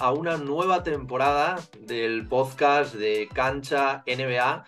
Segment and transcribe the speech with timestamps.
[0.00, 4.64] a una nueva temporada del podcast de Cancha NBA.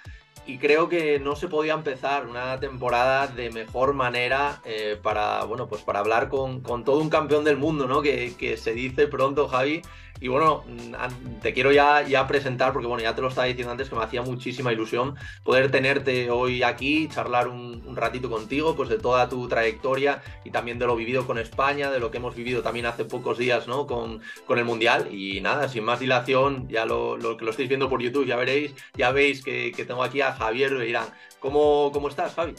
[0.46, 5.68] Y creo que no se podía empezar una temporada de mejor manera eh, para, bueno,
[5.68, 8.02] pues para hablar con, con, todo un campeón del mundo, ¿no?
[8.02, 9.82] Que, que se dice pronto, Javi,
[10.20, 13.72] y bueno, mm, te quiero ya, ya presentar, porque bueno, ya te lo estaba diciendo
[13.72, 18.88] antes que me hacía muchísima ilusión poder tenerte hoy aquí, charlar un, ratito contigo, pues
[18.88, 22.34] de toda tu trayectoria y también de lo vivido con España, de lo que hemos
[22.36, 23.86] vivido también hace pocos días, ¿no?
[23.86, 25.08] Con, con el Mundial.
[25.12, 28.74] Y nada, sin más dilación, ya lo, que lo estáis viendo por YouTube, ya veréis,
[28.94, 31.08] ya veis que, tengo aquí a Javier Beirán.
[31.40, 32.54] ¿Cómo, ¿Cómo estás, Javi?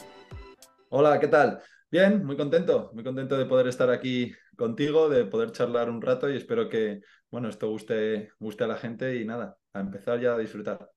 [0.90, 1.62] Hola, ¿qué tal?
[1.90, 6.30] Bien, muy contento, muy contento de poder estar aquí contigo, de poder charlar un rato
[6.30, 7.00] y espero que,
[7.32, 10.91] bueno, esto guste, guste a la gente y nada, a empezar ya a disfrutar.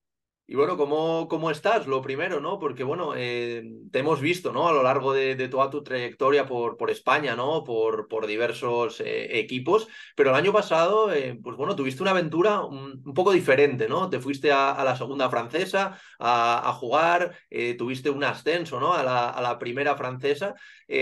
[0.47, 1.87] Y bueno, ¿cómo, ¿cómo estás?
[1.87, 2.59] Lo primero, ¿no?
[2.59, 4.67] Porque bueno, eh, te hemos visto, ¿no?
[4.67, 7.63] A lo largo de, toda tu trayectoria por, por España, ¿no?
[7.63, 12.61] Por, por diversos eh, equipos, pero el año pasado, eh, pues bueno, tuviste una aventura
[12.61, 14.07] un, poco diferente, ¿no?
[14.07, 17.35] Te fuiste a, la segunda francesa a, jugar,
[17.77, 18.93] tuviste un ascenso, ¿no?
[18.93, 20.53] A la, a la primera francesa.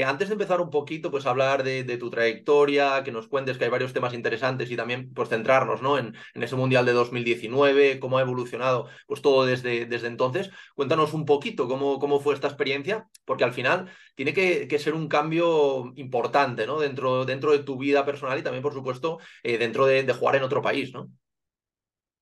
[0.05, 3.69] antes de empezar un poquito, pues hablar de, tu trayectoria, que nos cuentes que hay
[3.69, 5.97] varios temas interesantes y también, pues centrarnos, ¿no?
[5.97, 10.51] En, en ese Mundial de 2019, cómo ha evolucionado, pues todo desde, entonces.
[10.75, 15.07] Cuéntanos un poquito cómo, cómo fue esta experiencia, porque al final tiene que, ser un
[15.07, 16.79] cambio importante ¿no?
[16.79, 20.43] dentro, dentro de tu vida personal y también, por supuesto, eh, dentro de, jugar en
[20.43, 20.93] otro país.
[20.93, 21.09] ¿no?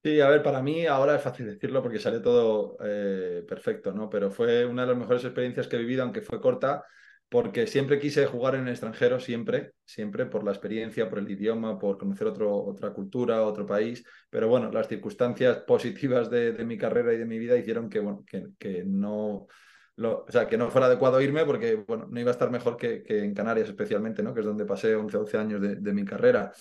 [0.04, 4.10] Sí, a ver, para mí ahora es fácil decirlo porque sale todo eh, perfecto, ¿no?
[4.10, 6.84] Pero fue una de las mejores experiencias que he vivido, aunque fue corta,
[7.32, 11.80] porque siempre quise jugar en el extranjero, siempre, siempre por la experiencia, por el idioma,
[11.80, 17.14] por conocer otro, otra cultura, otro país, pero bueno, las circunstancias positivas de, mi carrera
[17.14, 19.48] y de mi vida hicieron que, bueno, que, que no...
[19.98, 23.04] O sea, que no fuera adecuado irme porque, bueno, no iba a estar mejor que,
[23.08, 24.34] en Canarias especialmente, ¿no?
[24.34, 26.52] Que es donde pasé 11, 12 años de, mi carrera.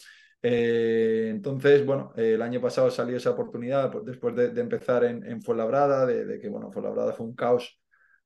[0.42, 5.42] Eh, entonces, bueno, el año pasado salió esa oportunidad pues, después de, empezar en, en
[5.42, 7.79] Fuenlabrada, de, de, que, bueno, Fuenlabrada fue un caos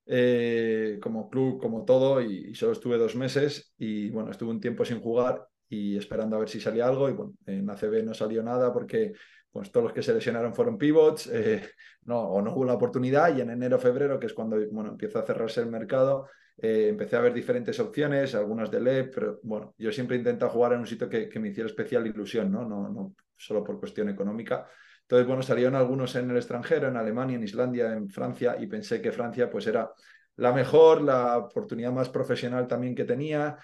[0.06, 4.84] eh, como club, como todo, y, solo estuve dos meses y bueno, estuve un tiempo
[4.84, 8.42] sin jugar y esperando a ver si salía algo y bueno, en ACB no salió
[8.42, 9.12] nada porque
[9.50, 11.62] pues todos los que se lesionaron fueron pivots eh,
[12.04, 15.20] no, o no hubo la oportunidad y en enero, febrero, que es cuando bueno, empieza
[15.20, 16.28] a cerrarse el mercado,
[16.58, 20.74] eh, empecé a ver diferentes opciones, algunas de LEP, pero bueno, yo siempre intento jugar
[20.74, 22.64] en un sitio que, que me hiciera especial ilusión, ¿no?
[22.68, 24.68] No, no solo por cuestión económica.
[25.04, 29.02] Entonces, bueno, salieron algunos en el extranjero, en Alemania, en Islandia, en Francia, y pensé
[29.02, 29.92] que Francia pues era
[30.36, 33.58] la mejor, la oportunidad más profesional también que tenía,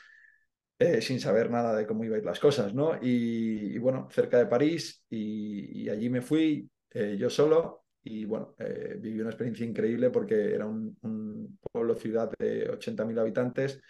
[0.78, 2.98] eh, sin saber nada de cómo iban a ir las cosas, ¿no?
[3.00, 8.96] Y, bueno, cerca de París, y, allí me fui eh, yo solo, y bueno, eh,
[8.98, 13.80] viví una experiencia increíble porque era un, un pueblo, ciudad de 80.000 habitantes,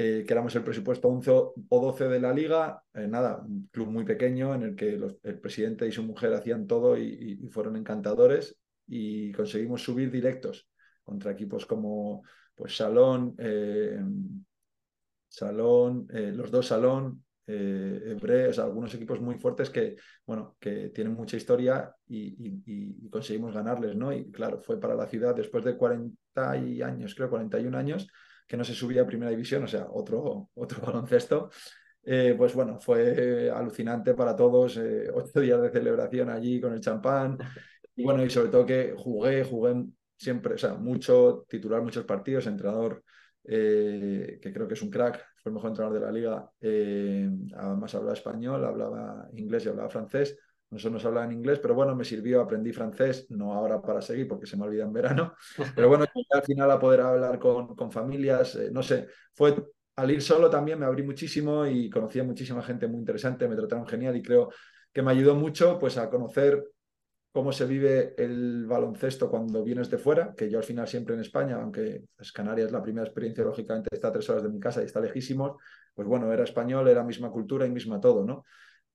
[0.00, 3.88] eh, que éramos el presupuesto 11 o 12 de la liga, eh, nada, un club
[3.88, 8.56] muy pequeño en el que el presidente y su mujer hacían todo y, fueron encantadores
[8.86, 10.68] y conseguimos subir directos
[11.02, 12.22] contra equipos como
[12.54, 14.00] pues Salón, eh,
[15.26, 21.92] Salón, los dos Salón, Ebre, algunos equipos muy fuertes que, bueno, que tienen mucha historia
[22.06, 24.12] y, y, conseguimos ganarles, ¿no?
[24.12, 28.06] Y claro, fue para la ciudad después de 40 años, creo, 41 años,
[28.48, 31.50] que no se subía a primera división, o sea, otro, otro baloncesto.
[32.02, 36.80] Eh, pues bueno, fue alucinante para todos, eh, ocho días de celebración allí con el
[36.80, 37.38] champán.
[37.94, 39.84] Y bueno, y sobre todo que jugué, jugué
[40.16, 43.04] siempre, o sea, mucho, titular muchos partidos, entrenador
[43.44, 46.50] eh, que creo que es un crack, fue el mejor entrenador de la liga.
[47.56, 50.36] además hablaba español, hablaba inglés y hablaba francés.
[50.70, 54.28] Nosotros nos hablaba en inglés, pero bueno, me sirvió, aprendí francés, no ahora para seguir
[54.28, 55.34] porque se me olvida en verano,
[55.74, 59.54] pero bueno, al final a poder hablar con, con familias, eh, no sé, fue
[59.96, 63.56] al ir solo también me abrí muchísimo y conocí a muchísima gente muy interesante, me
[63.56, 64.48] trataron genial y creo
[64.92, 66.64] que me ayudó mucho pues a conocer
[67.32, 71.20] cómo se vive el baloncesto cuando vienes de fuera, que yo al final siempre en
[71.20, 74.82] España, aunque es Canarias la primera experiencia, lógicamente está a tres horas de mi casa
[74.82, 75.60] y está lejísimos,
[75.94, 78.44] pues bueno, era español, era misma cultura y misma todo, ¿no?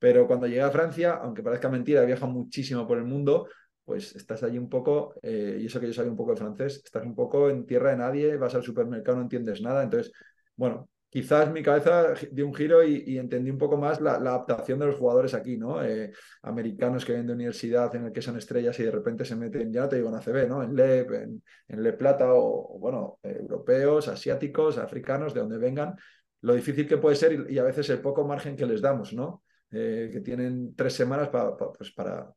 [0.03, 3.47] Pero cuando llegué a Francia, aunque parezca mentira, he viajado muchísimo por el mundo,
[3.85, 6.81] pues estás allí un poco, eh, y eso que yo sabía un poco de francés,
[6.83, 9.81] estás un poco en tierra de nadie, vas al supermercado, no entiendes nada.
[9.81, 10.11] Entonces,
[10.57, 14.88] bueno, quizás mi cabeza dio un giro y, entendí un poco más la, adaptación de
[14.88, 15.81] los jugadores aquí, ¿no?
[15.81, 16.11] Eh,
[16.41, 19.71] americanos que vienen de universidad en el que son estrellas y de repente se meten,
[19.71, 20.63] ya te digo en ACB, ¿no?
[20.63, 25.95] En LEP, en, en LEP Plata, o, bueno, europeos, asiáticos, africanos, de donde vengan,
[26.41, 29.44] lo difícil que puede ser y a veces el poco margen que les damos, ¿no?
[29.75, 32.31] Eh, que tienen tres semanas para, pues para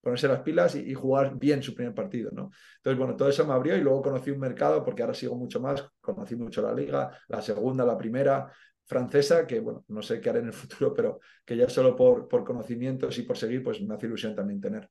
[0.00, 2.50] ponerse las pilas y, jugar bien su primer partido, ¿no?
[2.78, 5.60] Entonces, bueno, todo eso me abrió y luego conocí un mercado, porque ahora sigo mucho
[5.60, 8.50] más, conocí mucho la liga, la segunda, la primera,
[8.84, 12.26] francesa, que bueno, no sé qué haré en el futuro, pero que ya solo por,
[12.26, 14.88] por conocimientos y por seguir, pues me hace ilusión también tener.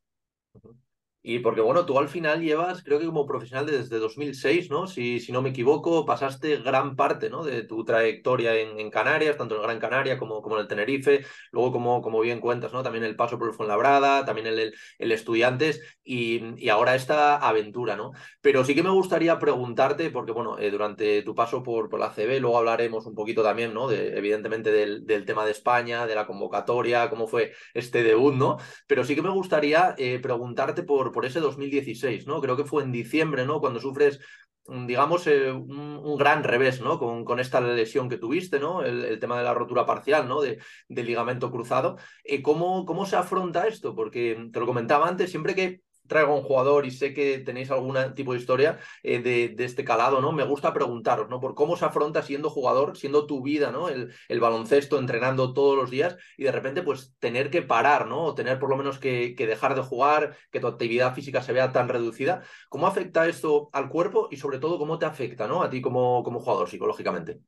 [1.23, 4.87] Y porque, bueno, tú al final llevas, creo que como profesional desde 2006, ¿no?
[4.87, 7.43] Si, si no me equivoco, pasaste gran parte, ¿no?
[7.43, 11.71] De tu trayectoria en, Canarias, tanto en Gran Canaria como, como en el Tenerife, luego,
[11.71, 12.81] como, como bien cuentas, ¿no?
[12.81, 17.95] También el paso por el Fuenlabrada, también el, el, Estudiantes y, y, ahora esta aventura,
[17.95, 18.11] ¿no?
[18.41, 22.09] Pero sí que me gustaría preguntarte, porque, bueno, eh, durante tu paso por, por la
[22.09, 23.87] CB, luego hablaremos un poquito también, ¿no?
[23.87, 28.57] De, evidentemente del, del, tema de España, de la convocatoria, cómo fue este debut, ¿no?
[28.87, 32.41] Pero sí que me gustaría eh, preguntarte por por, ese 2016, ¿no?
[32.41, 33.59] Creo que fue en diciembre, ¿no?
[33.59, 34.19] Cuando sufres
[34.67, 36.99] mm, digamos, eh, un, gran revés, ¿no?
[36.99, 38.83] Con, con, esta lesión que tuviste, ¿no?
[38.83, 40.41] El, tema de la rotura parcial, ¿no?
[40.41, 40.59] De,
[40.89, 41.97] ligamento cruzado.
[42.23, 43.95] Eh, ¿cómo, ¿Cómo se afronta esto?
[43.95, 45.81] Porque te lo comentaba antes, siempre que
[46.11, 49.85] traigo a un jugador y sé que tenéis algún tipo de historia eh, de, este
[49.85, 50.33] calado, ¿no?
[50.33, 51.39] Me gusta preguntaros, ¿no?
[51.39, 53.87] Por cómo se afronta siendo jugador, siendo tu vida, ¿no?
[53.87, 58.23] El, el baloncesto, entrenando todos los días y de repente, pues, tener que parar, ¿no?
[58.25, 61.71] O tener por lo menos que, dejar de jugar, que tu actividad física se vea
[61.71, 62.41] tan reducida.
[62.67, 65.63] ¿Cómo afecta esto al cuerpo y sobre todo cómo te afecta, ¿no?
[65.63, 67.39] A ti como jugador psicológicamente.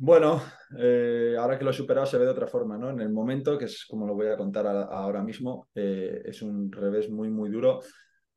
[0.00, 0.40] Bueno,
[0.78, 2.90] eh, ahora que lo he superado se ve de otra forma, ¿no?
[2.90, 6.70] En el momento, que es como lo voy a contar ahora mismo, eh, es un
[6.70, 7.80] revés muy, muy duro.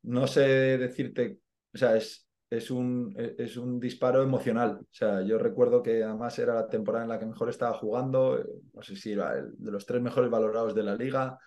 [0.04, 0.42] No sé
[0.80, 1.38] decirte,
[1.72, 4.80] o sea, es, es, un, es un disparo emocional.
[4.82, 8.40] O sea, yo recuerdo que además era la temporada en la que mejor estaba jugando,
[8.40, 11.38] eh, no sé si era el, de los tres mejores valorados de la liga.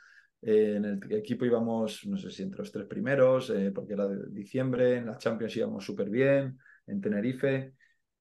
[0.43, 4.99] en el equipo íbamos, no sé si entre los tres primeros, porque era de diciembre,
[4.99, 7.75] en la Champions íbamos súper bien, en Tenerife.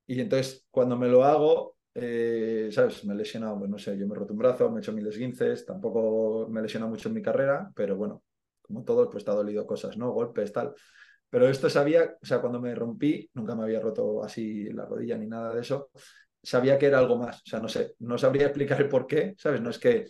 [0.08, 3.04] Y entonces, cuando me lo hago, eh, ¿sabes?
[3.06, 4.94] Me he lesionado, pues no sé, yo me he roto un brazo, me he hecho
[4.94, 8.24] mil esguinces, tampoco me he lesionado mucho en mi carrera, pero bueno,
[8.62, 10.12] como todos, pues te ha dolido cosas, ¿no?
[10.12, 10.74] Golpes, tal.
[11.30, 15.18] Pero esto sabía, o sea, cuando me rompí, nunca me había roto así la rodilla
[15.18, 15.90] ni nada de eso,
[16.42, 19.36] sabía que era algo más, o sea, no sé, no sabría explicar el por qué,
[19.38, 19.62] ¿sabes?
[19.62, 20.08] No es que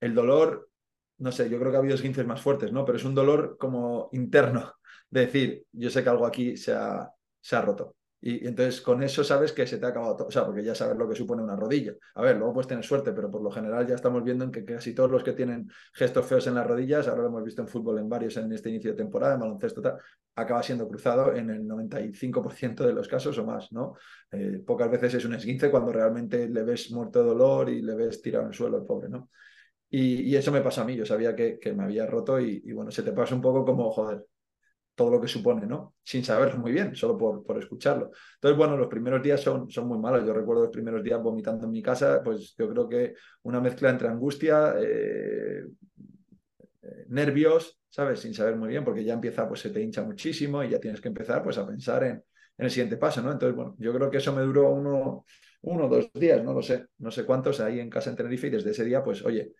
[0.00, 0.70] el dolor,
[1.18, 2.84] no sé, yo creo que ha habido esguinces más fuertes, ¿no?
[2.84, 4.74] Pero es un dolor como interno,
[5.10, 7.10] de decir, yo sé que algo aquí se ha,
[7.40, 7.96] se ha roto.
[8.20, 10.74] Y, entonces con eso sabes que se te ha acabado todo, o sea, porque ya
[10.74, 11.94] sabes lo que supone una rodilla.
[12.14, 14.64] A ver, luego puedes tener suerte, pero por lo general ya estamos viendo en que
[14.64, 17.68] casi todos los que tienen gestos feos en las rodillas, ahora lo hemos visto en
[17.68, 19.96] fútbol en varios en este inicio de temporada, en baloncesto, tal,
[20.34, 23.94] acaba siendo cruzado en el 95% de los casos o más, ¿no?
[24.30, 27.94] Eh, pocas veces es un esguince cuando realmente le ves muerto de dolor y le
[27.94, 29.30] ves tirado en el suelo el pobre, ¿no?
[29.92, 32.72] Y, eso me pasó a mí, yo sabía que, que me había roto y, y,
[32.72, 34.24] bueno, se te pasa un poco como, joder,
[35.00, 35.94] todo lo que supone, ¿no?
[36.04, 38.10] Sin saberlo muy bien, solo por, por escucharlo.
[38.34, 40.26] Entonces, bueno, los primeros días son, son muy malos.
[40.26, 43.14] Yo recuerdo los primeros días vomitando en mi casa, pues yo creo que
[43.44, 45.64] una mezcla entre angustia, eh,
[46.82, 48.20] eh, nervios, ¿sabes?
[48.20, 51.00] Sin saber muy bien, porque ya empieza, pues se te hincha muchísimo y ya tienes
[51.00, 53.32] que empezar, pues a pensar en, en el siguiente paso, ¿no?
[53.32, 55.24] Entonces, bueno, yo creo que eso me duró uno,
[55.62, 58.50] uno dos días, no lo sé, no sé cuántos, ahí en casa en Tenerife y
[58.50, 59.52] desde ese día, pues, oye,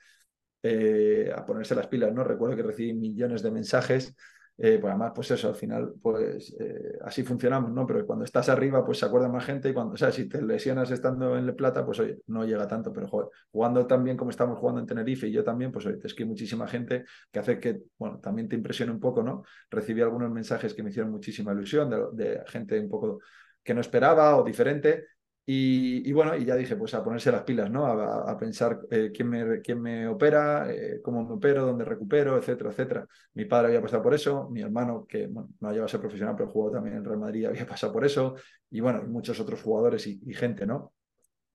[0.63, 2.25] eh, a ponerse las pilas, ¿no?
[2.25, 4.15] Recuerdo que recibí millones de mensajes
[4.59, 7.87] eh, pues además, pues eso, al final, pues eh, así funcionamos, ¿no?
[7.87, 10.43] Pero cuando estás arriba, pues se acuerda más gente y cuando, o sea, si te
[10.43, 13.09] lesionas estando en Le Plata, pues no llega tanto, pero
[13.51, 16.25] jugando tan bien como estamos jugando en Tenerife y yo también, pues oye, es que
[16.25, 19.45] hay muchísima gente que hace que, bueno, también te impresione un poco, ¿no?
[19.71, 23.21] Recibí algunos mensajes que me hicieron muchísima ilusión de, de gente un poco
[23.63, 25.07] que no esperaba o diferente
[25.47, 27.85] y, bueno, y ya dije, pues a ponerse las pilas, ¿no?
[27.87, 32.71] A, pensar eh, quién, me, quién me opera, eh, cómo me opero, dónde recupero, etcétera,
[32.71, 33.07] etcétera.
[33.35, 36.37] Mi padre había pasado por eso, mi hermano, que bueno, no llegado a ser profesional,
[36.37, 38.37] pero jugó también en Real Madrid, había pasado por eso,
[38.71, 40.93] y bueno, muchos otros jugadores y, gente, ¿no?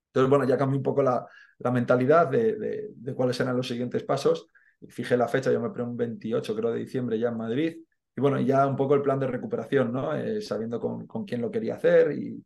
[0.08, 1.26] Entonces, bueno, ya cambié un poco la,
[1.58, 4.48] la mentalidad de, de, cuáles eran los siguientes pasos.
[4.88, 7.76] Fijé la fecha, yo me pregunto un 28, creo, de diciembre ya en Madrid.
[8.14, 10.14] Y bueno, ya un poco el plan de recuperación, ¿no?
[10.14, 12.42] Eh, sabiendo con, con, quién lo quería hacer y,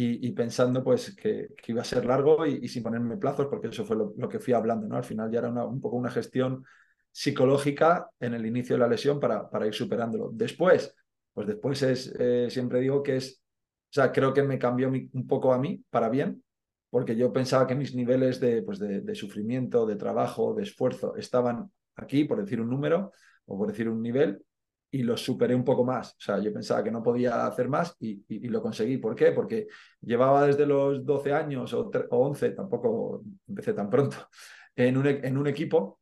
[0.00, 3.96] y, pensando pues que, iba a ser largo y, sin ponerme plazos, porque eso fue
[3.96, 4.96] lo, que fui hablando, ¿no?
[4.96, 6.64] Al final ya era un poco una gestión
[7.10, 10.30] psicológica en el inicio de la lesión para, para ir superándolo.
[10.32, 10.94] Después,
[11.32, 13.42] pues después es, eh, siempre digo que es,
[13.90, 16.44] o sea, creo que me cambió un poco a mí para bien,
[16.90, 21.16] porque yo pensaba que mis niveles de, pues de, de sufrimiento, de trabajo, de esfuerzo
[21.16, 23.10] estaban aquí, por decir un número
[23.46, 24.44] o por decir un nivel,
[24.90, 26.12] y lo superé un poco más.
[26.12, 28.98] O sea, yo pensaba que no podía hacer más y, lo conseguí.
[28.98, 29.32] ¿Por qué?
[29.32, 29.68] Porque
[30.00, 34.16] llevaba desde los 12 años o, 11, tampoco empecé tan pronto,
[34.76, 36.00] en un, e, en un equipo,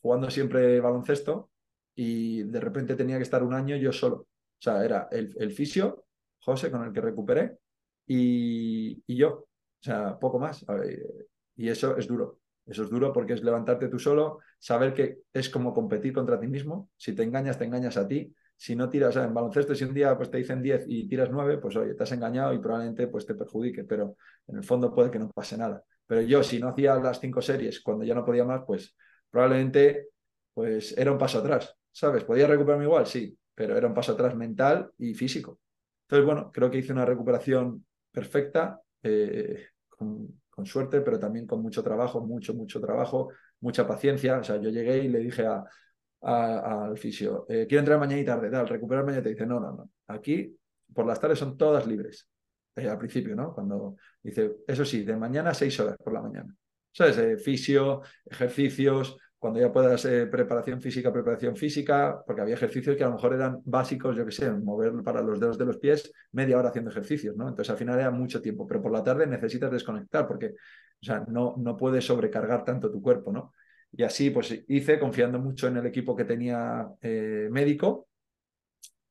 [0.00, 1.50] jugando siempre baloncesto
[1.94, 4.16] y de repente tenía que estar un año yo solo.
[4.16, 6.06] O sea, era el, el fisio,
[6.40, 7.58] José, con el que recuperé,
[8.06, 9.46] y, y yo.
[9.80, 10.64] O sea, poco más.
[11.56, 12.40] Y eso es duro.
[12.68, 16.46] Eso es duro porque es levantarte tú solo, saber que es como competir contra ti
[16.46, 16.90] mismo.
[16.96, 18.34] Si te engañas, te engañas a ti.
[18.56, 21.58] Si no tiras, en baloncesto, si un día pues, te dicen 10 y tiras 9,
[21.58, 25.10] pues oye, te has engañado y probablemente pues, te perjudique, pero en el fondo puede
[25.10, 25.82] que no pase nada.
[26.06, 28.96] Pero yo, si no hacía las cinco series cuando ya no podía más, pues
[29.30, 30.08] probablemente
[30.52, 32.24] pues era un paso atrás, ¿sabes?
[32.24, 33.06] ¿Podía recuperarme igual?
[33.06, 35.60] Sí, pero era un paso atrás mental y físico.
[36.02, 39.66] Entonces, bueno, creo que hice una recuperación perfecta, eh,
[40.58, 44.38] con, suerte, pero también con mucho trabajo, mucho, mucho trabajo, mucha paciencia.
[44.38, 45.64] O sea, yo llegué y le dije a,
[46.20, 49.22] al fisio, eh, quiero entrar mañana y tarde, tal, recuperar mañana.
[49.22, 49.90] Te dice, no, no, no.
[50.08, 50.56] Aquí
[50.92, 52.28] por las tardes son todas libres.
[52.74, 53.52] Eh, al principio, ¿no?
[53.52, 56.54] Cuando dice, eso sí, de mañana seis horas por la mañana.
[56.92, 57.18] ¿Sabes?
[57.18, 63.04] Eh, fisio, ejercicios, cuando ya puedas eh, preparación física, preparación física, porque había ejercicios que
[63.04, 66.12] a lo mejor eran básicos, yo qué sé, mover para los dedos de los pies
[66.32, 67.48] media hora haciendo ejercicios, ¿no?
[67.48, 71.24] Entonces al final era mucho tiempo, pero por la tarde necesitas desconectar porque, o sea,
[71.28, 73.52] no, no puedes sobrecargar tanto tu cuerpo, ¿no?
[73.92, 78.08] Y así pues hice, confiando mucho en el equipo que tenía eh, médico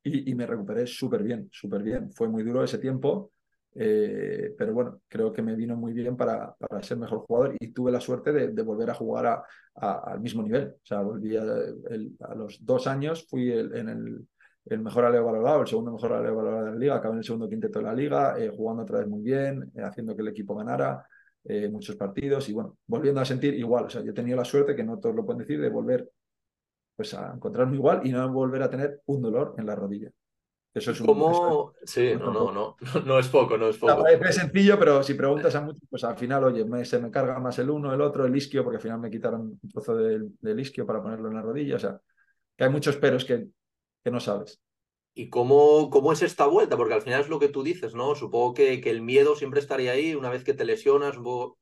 [0.03, 2.11] y, y, me recuperé súper bien, súper bien.
[2.11, 3.31] Fue muy duro ese tiempo,
[3.79, 7.67] eh, pero bueno, creo que me vino muy bien para, para ser mejor jugador y
[7.67, 9.43] tuve la suerte de, volver a jugar
[9.75, 10.75] al mismo nivel.
[10.81, 11.43] O sea, volví a,
[12.35, 14.27] los dos años, fui el, en el,
[14.65, 17.23] el mejor aleo valorado, el segundo mejor aleo valorado de la liga, acabé en el
[17.23, 20.29] segundo quinteto de la liga, eh, jugando otra vez muy bien, eh, haciendo que el
[20.29, 21.05] equipo ganara
[21.71, 23.85] muchos partidos y bueno, volviendo a sentir igual.
[23.85, 26.11] O sea, yo he tenido la suerte, que no todos lo pueden decir, de volver
[26.93, 30.11] pues a encontrarme igual y no volver a tener un dolor en la rodilla.
[30.77, 31.73] Eso es un ¿Cómo?
[31.83, 34.05] Sí, no, no, no, no, es poco, no es poco.
[34.07, 37.57] es sencillo, pero si preguntas a muchos, pues al final, oye, se me carga más
[37.59, 40.59] el uno, el otro, el isquio, porque al final me quitaron un trozo del, del
[40.59, 41.75] isquio para ponerlo en la rodilla.
[41.75, 41.99] O sea,
[42.55, 43.47] que hay muchos peros que,
[44.03, 44.61] que no sabes.
[45.19, 46.77] ¿Y cómo, cómo es esta vuelta?
[46.77, 48.13] Porque al final es lo que tú dices, ¿no?
[48.13, 51.15] Supongo que, que el miedo siempre estaría ahí una vez que te lesionas,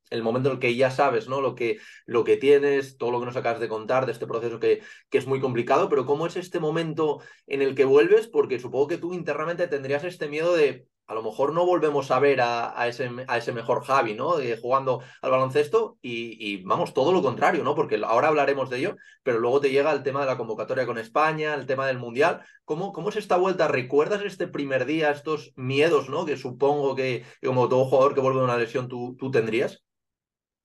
[0.09, 1.39] el momento en el que ya sabes, ¿no?
[1.39, 4.59] Lo que, lo que tienes, todo lo que nos acabas de contar de este proceso
[4.59, 8.27] que, que es muy complicado, pero ¿cómo es este momento en el que vuelves?
[8.27, 12.19] Porque supongo que tú internamente tendrías este miedo de, a lo mejor no volvemos a
[12.19, 13.09] ver a, ese,
[13.53, 14.39] mejor Javi, ¿no?
[14.39, 17.75] Eh, jugando al baloncesto y, vamos, todo lo contrario, ¿no?
[17.75, 20.97] Porque ahora hablaremos de ello, pero luego te llega el tema de la convocatoria con
[20.97, 22.41] España, el tema del Mundial.
[22.63, 23.67] ¿Cómo, es esta vuelta?
[23.67, 26.25] ¿Recuerdas este primer día, estos miedos, ¿no?
[26.25, 29.83] Que supongo que, como todo jugador que vuelve de una lesión tú, tú tendrías.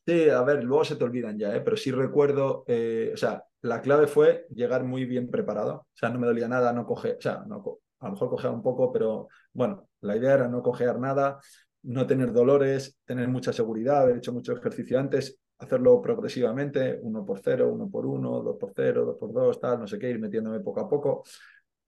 [0.06, 1.60] Sí, a ver, luego se te olvidan ya, ¿eh?
[1.60, 6.08] pero sí recuerdo, eh, o sea, la clave fue llegar muy bien preparado, o sea,
[6.08, 8.92] no me dolía nada, no coge, o sea, no, a lo mejor cojear un poco,
[8.92, 11.38] pero bueno, la idea era no cojear nada,
[11.82, 17.40] no tener dolores, tener mucha seguridad, haber hecho mucho ejercicio antes, hacerlo progresivamente, uno por
[17.40, 20.18] cero, uno por uno, dos por cero, dos por dos, tal, no sé qué, ir
[20.18, 21.22] metiéndome poco a poco.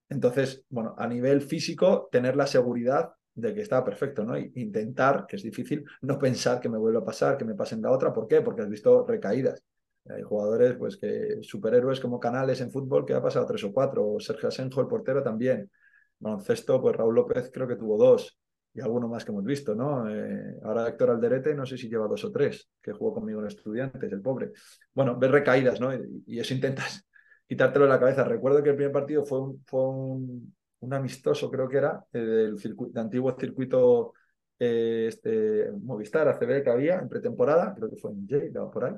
[0.08, 4.36] Entonces, bueno, a nivel físico, tener la seguridad de que estaba perfecto, ¿no?
[4.36, 7.90] Intentar, que es difícil, no pensar que me vuelva a pasar, que me pasen la
[7.90, 8.12] otra.
[8.12, 8.42] ¿Por qué?
[8.42, 9.64] Porque has visto recaídas.
[10.10, 14.06] Hay jugadores, pues, que superhéroes como Canales en fútbol que ha pasado tres o cuatro,
[14.06, 15.70] o Sergio Asenjo, el portero, también
[16.22, 18.38] baloncesto, pues Raúl López creo que tuvo dos
[18.74, 20.08] y alguno más que hemos visto, ¿no?
[20.08, 23.48] Eh, ahora Héctor Alderete no sé si lleva dos o tres, que jugó conmigo en
[23.48, 24.52] Estudiantes, el pobre.
[24.94, 25.92] Bueno, ves recaídas, ¿no?
[25.94, 27.06] Y, eso intentas
[27.46, 28.24] quitártelo de la cabeza.
[28.24, 32.18] Recuerdo que el primer partido fue un, fue un, un amistoso, creo que era, eh,
[32.18, 34.14] del, circuito, del antiguo circuito
[34.58, 38.94] eh, este, Movistar, ACB que había en pretemporada, creo que fue en J, por ahí.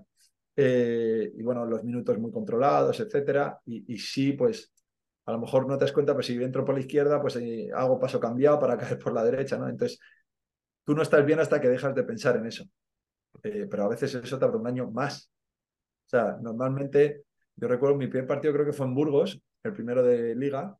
[0.56, 3.58] Eh, y bueno, los minutos muy controlados, etcétera.
[3.64, 4.73] Y sí, pues
[5.26, 7.38] a lo mejor no te das cuenta, pues si entro por la izquierda, pues
[7.74, 9.68] hago paso cambiado para caer por la derecha, ¿no?
[9.68, 9.98] Entonces,
[10.84, 12.64] tú no estás bien hasta que dejas de pensar en eso.
[13.42, 15.30] Eh, pero a veces eso tarda un año más.
[16.06, 17.24] O sea, normalmente,
[17.56, 20.76] yo recuerdo mi primer partido creo que fue en Burgos, el primero de liga,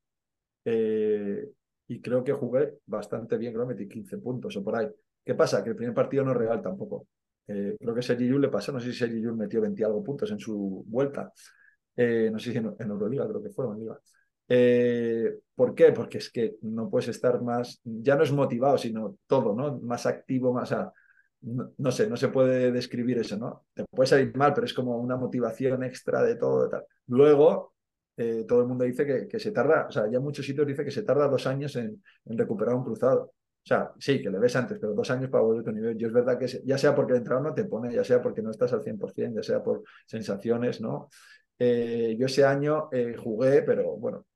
[0.65, 1.49] eh,
[1.89, 4.89] y creo que jugué bastante bien, creo que metí 15 puntos o por ahí.
[5.25, 5.63] ¿Qué pasa?
[5.63, 7.09] Que el primer partido no es real tampoco.
[7.47, 10.39] Eh, creo que Sergi le pasó, no sé si Sergi metió 20 algo puntos en
[10.39, 11.33] su vuelta.
[11.97, 13.99] Eh, no sé si en, en, Euroliga creo que fue, en Liga.
[14.49, 15.93] Eh, ¿Por qué?
[15.93, 19.79] Porque es que no puedes estar más, ya no es motivado, sino todo, ¿no?
[19.81, 20.93] Más activo, más a,
[21.43, 23.67] no, no, sé, no se puede describir eso, ¿no?
[23.75, 26.69] Te puede salir mal, pero es como una motivación extra de todo.
[26.69, 26.85] Tal.
[27.09, 27.75] Luego,
[28.17, 30.91] eh, todo el mundo dice que, se tarda, o sea, ya muchos sitios dice que
[30.91, 33.33] se tarda dos años en, recuperar un cruzado.
[33.65, 35.97] O sea, sí, que le ves antes, pero dos años para volver a tu nivel.
[35.97, 38.43] Yo es verdad que ya sea porque el entrenador no te pone, ya sea porque
[38.43, 41.09] no estás al 100%, ya sea por sensaciones, ¿no?
[41.59, 44.27] Eh, yo ese año jugué, pero bueno,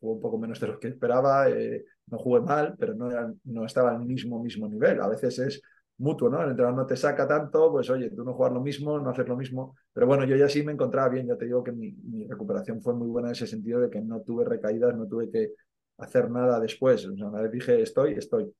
[0.00, 3.08] jugué un poco menos de lo que esperaba, eh, no jugué mal, pero no,
[3.44, 5.00] no estaba al mismo, mismo nivel.
[5.00, 5.62] A veces es
[6.00, 6.42] mutuo, ¿no?
[6.42, 9.28] El entrenador no te saca tanto, pues oye, tú no juegas lo mismo, no haces
[9.28, 9.76] lo mismo.
[9.92, 11.94] Pero bueno, yo ya sí me encontraba bien, ya te digo que mi,
[12.28, 15.52] recuperación fue muy buena en ese sentido de que no tuve recaídas, no tuve que
[15.98, 17.06] hacer nada después.
[17.06, 18.52] O sea, una vez dije estoy, estoy.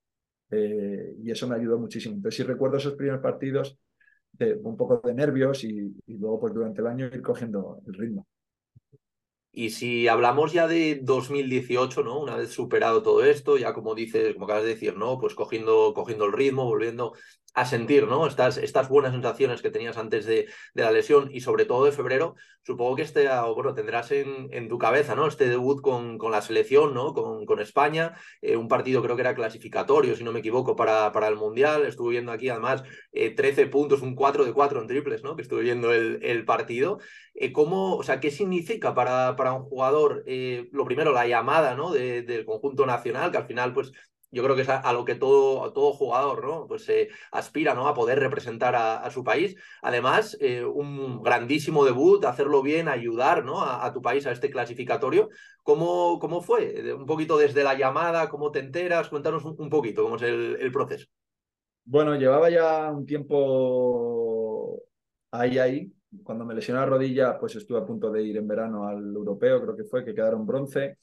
[0.51, 2.15] Eh, y eso me ayudó muchísimo.
[2.17, 3.79] Entonces sí recuerdo esos primeros partidos
[4.33, 8.27] de un poco de nervios y luego pues durante el año ir cogiendo el ritmo.
[9.53, 12.21] Y si hablamos ya de 2018, ¿no?
[12.21, 15.19] Una vez superado todo esto, ya como dices, como acabas de decir, ¿no?
[15.19, 17.15] Pues cogiendo, cogiendo el ritmo, volviendo
[17.55, 18.27] a sentir, ¿no?
[18.27, 21.93] Estas, estas buenas sensaciones que tenías antes de, de, la lesión y sobre todo de
[21.93, 25.27] febrero, supongo que este, bueno, tendrás en, en tu cabeza, ¿no?
[25.27, 27.13] Este debut con, con la selección, ¿no?
[27.13, 31.13] Con, con España, eh, un partido creo que era clasificatorio, si no me equivoco, para,
[31.13, 31.87] para el Mundial.
[31.87, 35.37] Estuve viendo aquí además eh, 13 puntos, un 4 de 4 en triples, ¿no?
[35.37, 36.99] Que estuve viendo el, el partido.
[37.35, 41.75] Eh, ¿Cómo, o sea, qué significa para, para un jugador, eh, lo primero, la llamada,
[41.75, 41.93] ¿no?
[41.93, 43.93] De, del conjunto nacional, que al final, pues
[44.33, 46.67] yo creo que es a, lo que todo, todo jugador ¿no?
[46.67, 47.89] pues, eh, aspira ¿no?
[47.89, 49.57] a poder representar a, su país.
[49.83, 53.63] Además, eh, un grandísimo debut, hacerlo bien, ayudar ¿no?
[53.63, 55.31] a, tu país a este clasificatorio.
[55.63, 56.95] ¿Cómo, cómo fue?
[56.95, 59.09] Un poquito desde la llamada, ¿cómo te enteras?
[59.09, 61.07] Cuéntanos un, un poquito cómo es el, el, proceso.
[61.85, 64.81] Bueno, llevaba ya un tiempo
[65.33, 65.93] ahí, ahí.
[66.23, 69.61] Cuando me lesioné la rodilla, pues estuve a punto de ir en verano al europeo,
[69.63, 70.99] creo que fue, que quedaron bronce.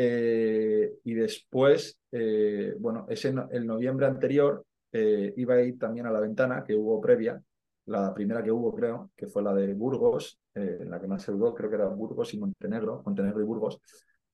[0.00, 6.12] Eh, y después, eh, bueno, ese el noviembre anterior eh, iba a ir también a
[6.12, 7.42] la ventana que hubo previa,
[7.86, 11.52] la primera que hubo creo, que fue la de Burgos, la que más se jugó,
[11.52, 13.80] creo que era Burgos y Montenegro, Montenegro y Burgos,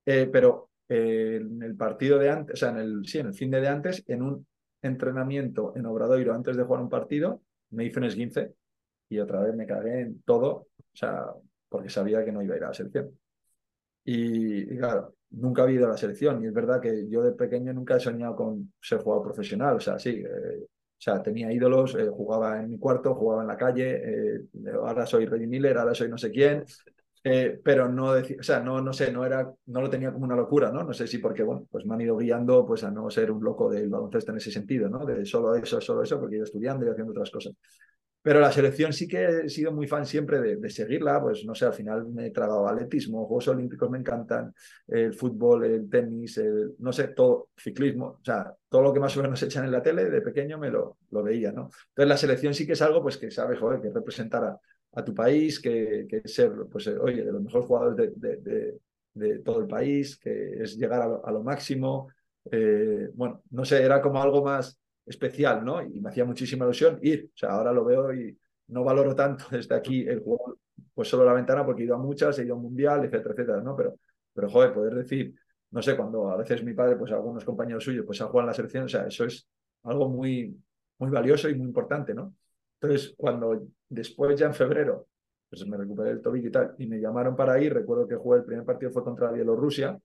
[0.05, 3.61] pero en el partido de antes, o sea, en el, sí, en el fin de,
[3.63, 4.47] de antes, en un
[4.83, 7.41] entrenamiento en Obradoiro antes de jugar un partido,
[7.71, 8.55] me hice un esguince
[9.09, 11.27] y otra vez me cagué en todo, o sea,
[11.71, 13.19] porque sabía que no iba a ir a la selección.
[14.05, 16.43] Y, claro, nunca ha habido la selección.
[16.43, 19.77] Y es verdad que yo de pequeño nunca he soñado con ser jugador profesional.
[19.77, 23.49] O sea, sí, eh, o sea, tenía ídolos, eh, jugaba en mi cuarto, jugaba en
[23.49, 24.41] la calle, eh,
[24.75, 26.65] ahora soy Reggie Miller, ahora soy no sé quién.
[27.63, 30.37] pero no decía, o sea, no, no sé, no era, no lo tenía como una
[30.37, 30.85] locura, ¿no?
[30.85, 33.43] No sé si porque, bueno, pues me han ido guiando pues a no ser un
[33.43, 35.07] loco del baloncesto en ese sentido, ¿no?
[35.07, 37.55] De solo eso, solo eso, porque ido estudiando y haciendo otras cosas.
[38.25, 41.67] Pero la selección sí que he sido muy fan siempre de, seguirla, pues no sé,
[41.67, 44.55] al final me he tragado atletismo, Juegos Olímpicos me encantan,
[44.89, 49.15] el fútbol, el tenis, el, no sé, todo, ciclismo, o sea, todo lo que más
[49.19, 51.69] o menos echan en la tele, de pequeño me lo, veía, ¿no?
[51.89, 54.59] Entonces la selección sí que es algo pues que sabes, joder, que representar
[54.95, 59.67] a, tu país, que, que, ser, pues oye, de los mejores jugadores de, todo el
[59.67, 62.09] país, que es llegar a lo, a lo máximo,
[62.51, 65.83] eh, bueno, no sé, era como algo más especial, ¿no?
[65.83, 67.31] Y me hacía muchísima ilusión ir.
[67.35, 68.37] O sea, ahora lo veo y
[68.69, 70.59] no valoro tanto desde aquí el juego,
[70.95, 73.35] pues solo la ventana, porque he ido a muchas, he ido a un mundial, etcétera,
[73.35, 73.77] etcétera, ¿no?
[73.77, 73.99] Pero,
[74.33, 75.35] pero joder, poder decir,
[75.71, 78.47] no sé, cuando a veces mi padre, pues algunos compañeros suyos, pues ha jugado en
[78.49, 79.47] la selección, o sea, eso es
[79.83, 80.57] algo muy,
[80.99, 82.35] muy valioso y muy importante, ¿no?
[82.81, 85.09] Entonces, cuando después, ya en febrero,
[85.49, 88.39] pues me recuperé el tobillo y tal, y me llamaron para ir, recuerdo que jugué
[88.39, 89.99] el primer partido fue contra Bielorrusia,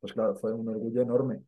[0.00, 1.42] pues claro, fue un orgullo enorme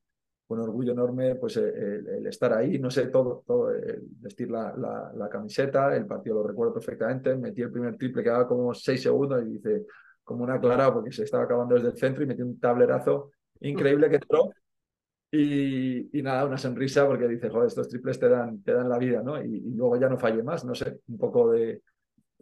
[0.53, 4.75] un orgullo enorme pues el, el, estar ahí, no sé, todo, todo el vestir la,
[5.15, 9.03] la, camiseta, el partido lo recuerdo perfectamente, metí el primer triple que daba como seis
[9.03, 9.87] segundos y dice
[10.25, 14.09] como una clara porque se estaba acabando desde el centro y metí un tablerazo increíble
[14.09, 14.51] que entró
[15.31, 18.99] y, y, nada, una sonrisa porque dice, joder, estos triples te dan, te dan la
[18.99, 19.43] vida, ¿no?
[19.43, 21.83] Y, y luego ya no falle más, no sé, un poco de,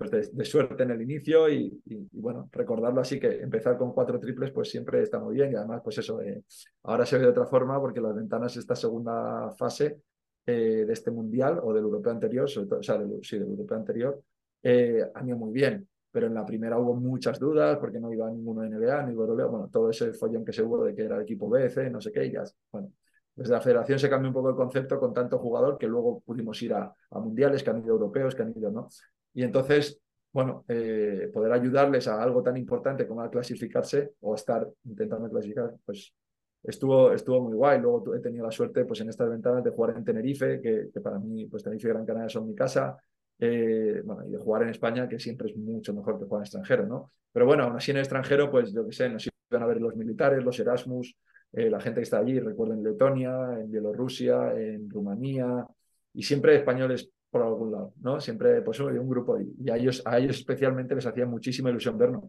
[0.00, 1.78] pues de, suerte en el inicio y,
[2.12, 5.52] bueno, recordarlo así que empezar con cuatro triples pues siempre está muy bien.
[5.52, 6.42] Y además pues eso, eh,
[6.84, 10.00] ahora se ve de otra forma porque las ventanas esta segunda fase
[10.46, 13.76] eh, de este mundial o del europeo anterior, sobre todo, o sea, sí, del europeo
[13.76, 14.22] anterior,
[14.62, 18.30] eh, han ido muy bien, pero en la primera hubo muchas dudas porque no iba
[18.30, 21.16] ninguno de NBA, ni Euroleo, bueno, todo ese follón que se hubo de que era
[21.16, 22.90] el equipo BC, no sé qué, y ya, bueno,
[23.36, 26.60] desde la federación se cambió un poco el concepto con tanto jugador que luego pudimos
[26.62, 28.88] ir a, a mundiales, que han ido europeos, que han ido, ¿no?
[29.34, 30.00] Y entonces,
[30.32, 35.74] bueno, eh, poder ayudarles a algo tan importante como a clasificarse o estar intentando clasificar,
[35.84, 36.14] pues
[36.62, 37.80] estuvo, estuvo muy guay.
[37.80, 41.18] Luego he tenido la suerte, pues en estas ventanas de jugar en Tenerife, que, para
[41.18, 42.96] mí, pues Tenerife y Gran Canaria son mi casa.
[43.42, 46.86] Eh, y de jugar en España, que siempre es mucho mejor que jugar en extranjero,
[46.86, 47.10] ¿no?
[47.32, 49.96] Pero bueno, aún así en extranjero, pues yo qué sé, nos iban a ver los
[49.96, 51.16] militares, los Erasmus,
[51.52, 55.66] eh, la gente que está allí, recuerdo en Letonia, en Bielorrusia, en Rumanía,
[56.12, 58.20] y siempre españoles por algún lado, ¿no?
[58.20, 61.96] Siempre, pues, un grupo, y, y a, ellos, a ellos especialmente les hacía muchísima ilusión
[61.96, 62.24] vernos.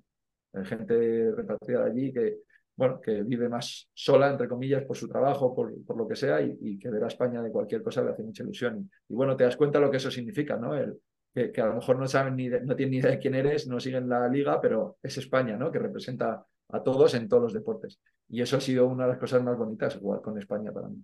[0.54, 2.40] Hay gente repartida allí que,
[2.76, 6.42] bueno, que vive más sola, entre comillas, por su trabajo, por, por lo que sea,
[6.42, 8.78] y, y, que ver a España de cualquier cosa le hace mucha ilusión.
[8.78, 10.76] Y, y bueno, te das cuenta lo que eso significa, ¿no?
[10.76, 11.00] El,
[11.34, 13.36] que, que, a lo mejor no saben ni de, no tienen ni idea de quién
[13.36, 15.72] eres, no siguen la liga, pero es España, ¿no?
[15.72, 18.00] Que representa a todos en todos los deportes.
[18.30, 21.02] Y eso ha sido una de las cosas más bonitas, jugar con España para mí.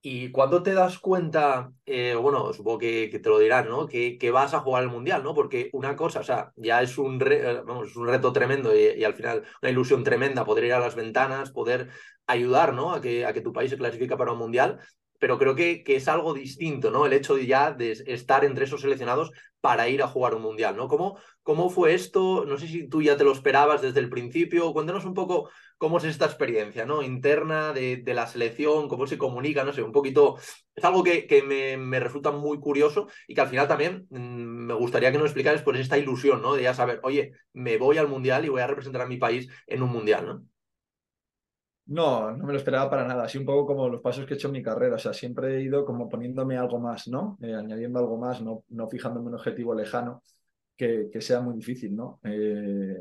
[0.00, 3.88] Y cuando te das cuenta, eh, bueno, supongo que, que, te lo dirán, ¿no?
[3.88, 5.34] Que, que, vas a jugar el Mundial, ¿no?
[5.34, 9.02] Porque una cosa, o sea, ya es un, re, vamos, es un reto tremendo y,
[9.02, 11.88] al final una ilusión tremenda poder ir a las ventanas, poder
[12.28, 12.92] ayudar, ¿no?
[12.92, 14.78] A que, a que tu país se clasifique para un Mundial,
[15.18, 17.04] pero creo que, que, es algo distinto, ¿no?
[17.04, 20.76] El hecho de ya de estar entre esos seleccionados para ir a jugar un mundial,
[20.76, 20.88] ¿no?
[20.88, 22.44] ¿Cómo, ¿Cómo fue esto?
[22.46, 24.72] No sé si tú ya te lo esperabas desde el principio.
[24.72, 27.02] Cuéntanos un poco cómo es esta experiencia, ¿no?
[27.02, 30.36] Interna de, la selección, cómo se comunica, no sé, un poquito.
[30.74, 34.74] Es algo que, que me, resulta muy curioso y que al final también mm, me
[34.74, 36.54] gustaría que nos explicaras por esta ilusión, ¿no?
[36.54, 39.48] De ya saber, oye, me voy al mundial y voy a representar a mi país
[39.66, 40.44] en un mundial, ¿no?
[41.88, 43.24] No, no me lo esperaba para nada.
[43.24, 44.96] Así un poco como los pasos que he hecho en mi carrera.
[44.96, 47.38] O sea, siempre he ido como poniéndome algo más, ¿no?
[47.40, 50.22] Eh, añadiendo algo más, no, no fijándome un objetivo lejano
[50.76, 52.20] que, sea muy difícil, ¿no?
[52.24, 52.94] Eh,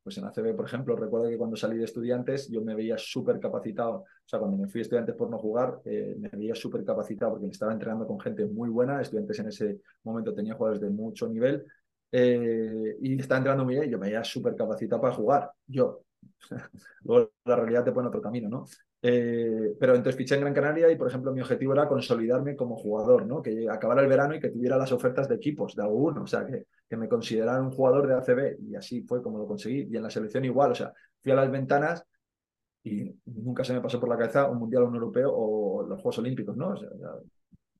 [0.00, 3.40] pues en ACB, por ejemplo, recuerdo que cuando salí de estudiantes yo me veía súper
[3.40, 3.96] capacitado.
[3.96, 7.32] O sea, cuando me fui a estudiantes por no jugar, eh, me veía súper capacitado
[7.32, 9.00] porque me estaba entrenando con gente muy buena.
[9.02, 11.64] Estudiantes en ese momento tenía jugadores de mucho nivel.
[12.12, 15.50] y estaba entrenando muy bien yo me veía súper capacitado para jugar.
[15.66, 16.03] Yo,
[17.04, 18.64] Luego la realidad te pone otro camino, ¿no?
[19.02, 22.76] Eh, pero entonces fiché en Gran Canaria y, por ejemplo, mi objetivo era consolidarme como
[22.76, 23.42] jugador, ¿no?
[23.42, 26.46] Que acabara el verano y que tuviera las ofertas de equipos, de alguno, o sea,
[26.46, 29.88] que, me consideraran un jugador de ACB y así fue como lo conseguí.
[29.90, 32.04] Y en la selección igual, o sea, fui a las ventanas
[32.84, 36.18] y nunca se me pasó por la cabeza un mundial, un europeo o los Juegos
[36.20, 36.68] Olímpicos, ¿no?
[36.68, 36.88] O sea,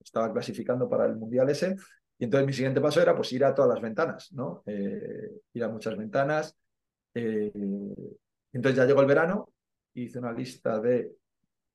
[0.02, 1.76] estaba clasificando para el mundial ese
[2.18, 4.62] y entonces mi siguiente paso era pues ir a todas las ventanas, ¿no?
[4.66, 6.56] Eh, ir a muchas ventanas.
[7.14, 7.52] Eh,
[8.56, 9.50] entonces ya llegó el verano,
[9.94, 11.12] hice una lista de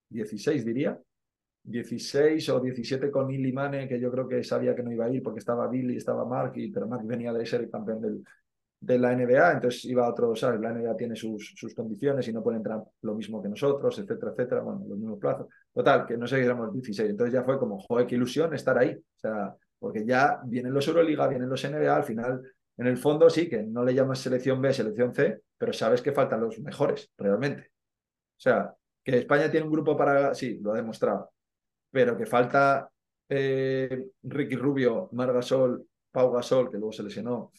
[0.09, 0.99] 16, diría,
[1.63, 5.09] 16 o 17 con Illy Mane, que yo creo que sabía que no iba a
[5.09, 8.23] ir porque estaba Billy, estaba Mark, y, pero Mark venía de ser el campeón del,
[8.79, 10.59] de la NBA, entonces iba a otro, ¿sabes?
[10.61, 14.31] La NBA tiene sus, sus condiciones y no puede entrar lo mismo que nosotros, etcétera,
[14.31, 15.47] etcétera, bueno, los mismos plazos.
[15.73, 18.93] Total, que no sé éramos 16, entonces ya fue como, joder, qué ilusión estar ahí,
[18.93, 22.41] o sea, porque ya vienen los Euroliga, vienen los NBA, al final
[22.79, 26.13] en el fondo sí, que no le llamas selección B, selección C, pero sabes que
[26.13, 27.71] faltan los mejores, realmente.
[28.37, 30.33] O sea, que España tiene un grupo para...
[30.33, 31.33] Sí, lo ha demostrado.
[31.91, 32.89] Pero que falta
[33.27, 37.51] eh, Ricky Rubio, Margasol, Pau Gasol, que luego se lesionó,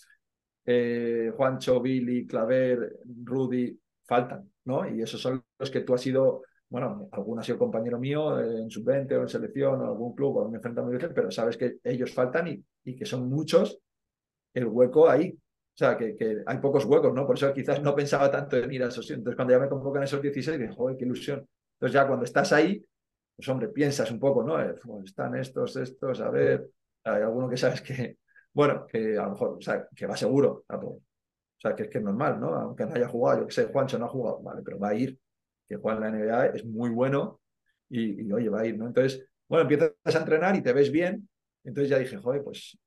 [0.64, 4.88] eh, Juancho, Billy, Claver, Rudy, faltan, ¿no?
[4.88, 8.70] Y esos son los que tú has sido, bueno, alguno ha sido compañero mío en
[8.70, 12.14] sub-20 o en selección o en algún club o en enfrentamiento, pero sabes que ellos
[12.14, 13.82] faltan y, y que son muchos
[14.54, 15.30] el hueco ahí.
[15.30, 17.26] O sea, que, que, hay pocos huecos, ¿no?
[17.26, 19.10] Por eso quizás no pensaba tanto en ir a esos.
[19.10, 21.46] Entonces, cuando ya me convocan esos 16, dije, joder, qué ilusión.
[21.74, 22.84] Entonces, ya cuando estás ahí,
[23.36, 24.60] pues hombre, piensas un poco, ¿no?
[24.60, 26.68] Eh, pues, están estos, estos, a ver,
[27.04, 28.18] hay alguno que sabes que,
[28.52, 30.64] bueno, que a lo mejor, o sea, que va seguro.
[30.68, 31.00] O
[31.56, 32.54] sea, que es que es normal, ¿no?
[32.54, 34.94] Aunque no haya jugado, yo que sé, Juancho no ha jugado, vale, pero va a
[34.94, 35.18] ir,
[35.68, 37.40] que juega en la NBA es muy bueno
[37.88, 38.86] y, y, oye, va a ir, ¿no?
[38.86, 41.28] Entonces, bueno, empiezas a entrenar y te ves bien,
[41.64, 42.78] entonces ya dije, joder, pues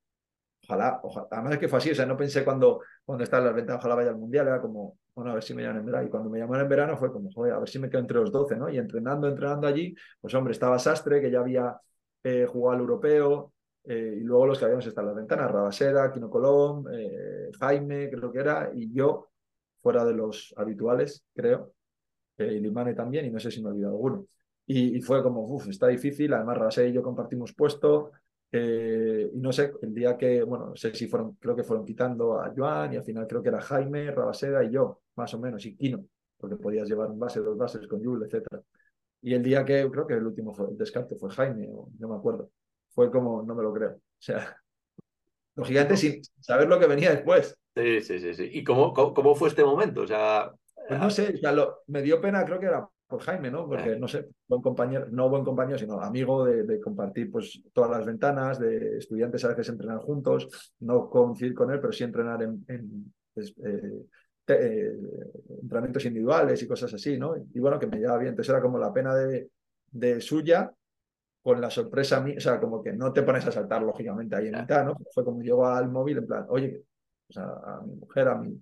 [0.64, 1.28] Ojalá, ojalá.
[1.32, 3.78] Además es que fue así, o sea, no pensé cuando, cuando estaba en las ventas,
[3.78, 6.08] ojalá vaya al mundial, era como, bueno, a ver si me llaman en verano.
[6.08, 8.18] Y cuando me llamaron en verano fue como, joder, a ver si me quedo entre
[8.20, 8.70] los 12, ¿no?
[8.70, 11.78] Y entrenando, entrenando allí, pues hombre, estaba Sastre, que ya había
[12.24, 16.12] eh, jugado al europeo, eh, y luego los que habíamos estado en las ventanas, Rabasera,
[16.14, 19.30] Quino Colón, eh, Jaime, creo que era, y yo,
[19.82, 21.74] fuera de los habituales, creo,
[22.38, 24.26] y Limane también, y no sé si me he olvidado alguno.
[24.66, 28.12] Y, y fue como, uff, está difícil, además Rabasera y yo compartimos puesto,
[28.56, 31.84] eh, y no sé, el día que, bueno, no sé si fueron, creo que fueron
[31.84, 35.40] quitando a Joan y al final creo que era Jaime, Rabaseda y yo, más o
[35.40, 36.06] menos, y Kino,
[36.38, 38.46] porque podías llevar un base, dos bases con Yul, etc.
[39.24, 42.08] Y el día que, creo que el último fue, el descarte fue Jaime, o no
[42.08, 42.52] me acuerdo,
[42.90, 43.94] fue como, no me lo creo.
[43.94, 44.56] O sea,
[45.56, 47.58] los gigantes sin saber lo que venía después.
[47.76, 48.50] Sí, sí, sí, sí.
[48.54, 50.02] ¿Y cómo, cómo, fue este momento?
[50.02, 50.54] O sea,
[50.88, 53.68] pues no sé, o sea, lo, me dio pena, creo que era por Jaime, ¿no?
[53.68, 58.04] Porque, no sé, buen compañero, no buen compañero, sino amigo de, compartir pues todas las
[58.08, 63.14] ventanas, de estudiantes a veces entrenar juntos, no coincidir con él, pero sí entrenar en,
[63.32, 64.02] pues, eh,
[64.48, 64.98] eh,
[65.62, 67.36] entrenamientos individuales y cosas así, ¿no?
[67.38, 68.30] Y bueno, que me llevaba bien.
[68.30, 69.48] Entonces era como la pena de,
[69.92, 70.74] de suya
[71.44, 74.48] con la sorpresa mía, o sea, como que no te pones a saltar lógicamente ahí
[74.48, 74.98] en mitad, ¿no?
[75.14, 76.82] Fue como llegó al móvil en plan, oye,
[77.36, 78.60] a, mi mujer, a mi,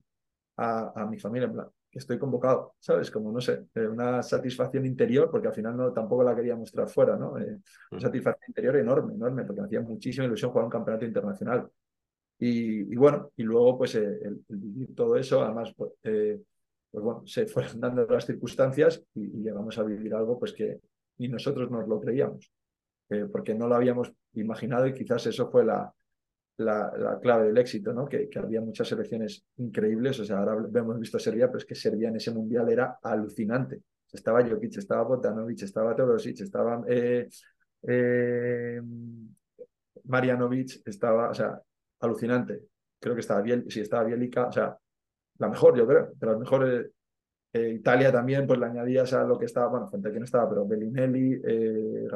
[0.58, 3.12] a, a mi familia, en plan, que estoy convocado, ¿sabes?
[3.12, 6.88] Como, no sé, eh, una satisfacción interior, porque al final no, tampoco la quería mostrar
[6.88, 7.38] fuera, ¿no?
[7.38, 7.60] Eh,
[7.92, 8.02] una mm.
[8.02, 11.70] satisfacción interior enorme, enorme, porque me hacía muchísima ilusión jugar un campeonato internacional.
[12.40, 17.46] Y, bueno, y luego pues eh, el, vivir todo eso, además, pues, pues, bueno, se
[17.46, 20.80] fueron dando las circunstancias y, y, llegamos a vivir algo pues que
[21.18, 22.52] ni nosotros nos lo creíamos,
[23.32, 25.94] porque no lo habíamos imaginado y quizás eso fue la,
[26.66, 28.06] la, clave del éxito, ¿no?
[28.06, 32.10] Que, había muchas selecciones increíbles, o sea, ahora hemos visto Serbia, pero es que Serbia
[32.10, 33.82] en ese mundial era alucinante.
[34.12, 37.30] Estaba Jokic, estaba Botanovic, estaba Teodosic, estaba eh,
[37.84, 38.82] eh,
[40.06, 41.62] Marianovic, estaba, o sea,
[42.00, 42.64] alucinante.
[43.00, 44.78] Creo que estaba bien, si estaba Bielica, o sea,
[45.38, 46.92] la mejor, yo creo, de las mejores
[47.54, 50.66] Italia también, pues le añadías a lo que estaba, bueno, gente que no estaba, pero
[50.66, 52.08] Bellinelli, eh,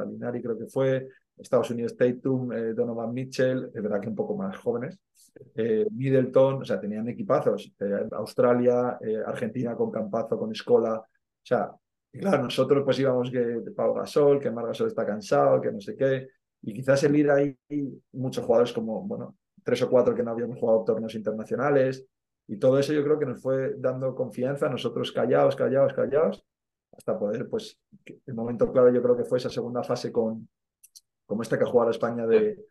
[0.42, 4.98] creo que fue, Estados Unidos Tatum, Donovan Mitchell, es verdad que un poco más jóvenes,
[5.54, 7.72] Middleton, o sea, tenían equipazos,
[8.12, 11.06] Australia, Argentina con Campazo, con Escola, o
[11.42, 11.70] sea,
[12.12, 15.80] y claro, nosotros pues íbamos que Pau Gasol, que Mar Gasol está cansado, que no
[15.80, 16.28] sé qué,
[16.62, 17.56] y quizás el ir ahí,
[18.12, 22.06] muchos jugadores como, bueno, tres o cuatro que no habíamos jugado torneos internacionales,
[22.48, 26.44] y todo eso yo creo que nos fue dando confianza, nosotros callados, callados, callados,
[26.96, 27.78] hasta poder, pues,
[28.24, 30.48] el momento claro yo creo que fue esa segunda fase con,
[31.26, 32.64] como esta que jugaba España de,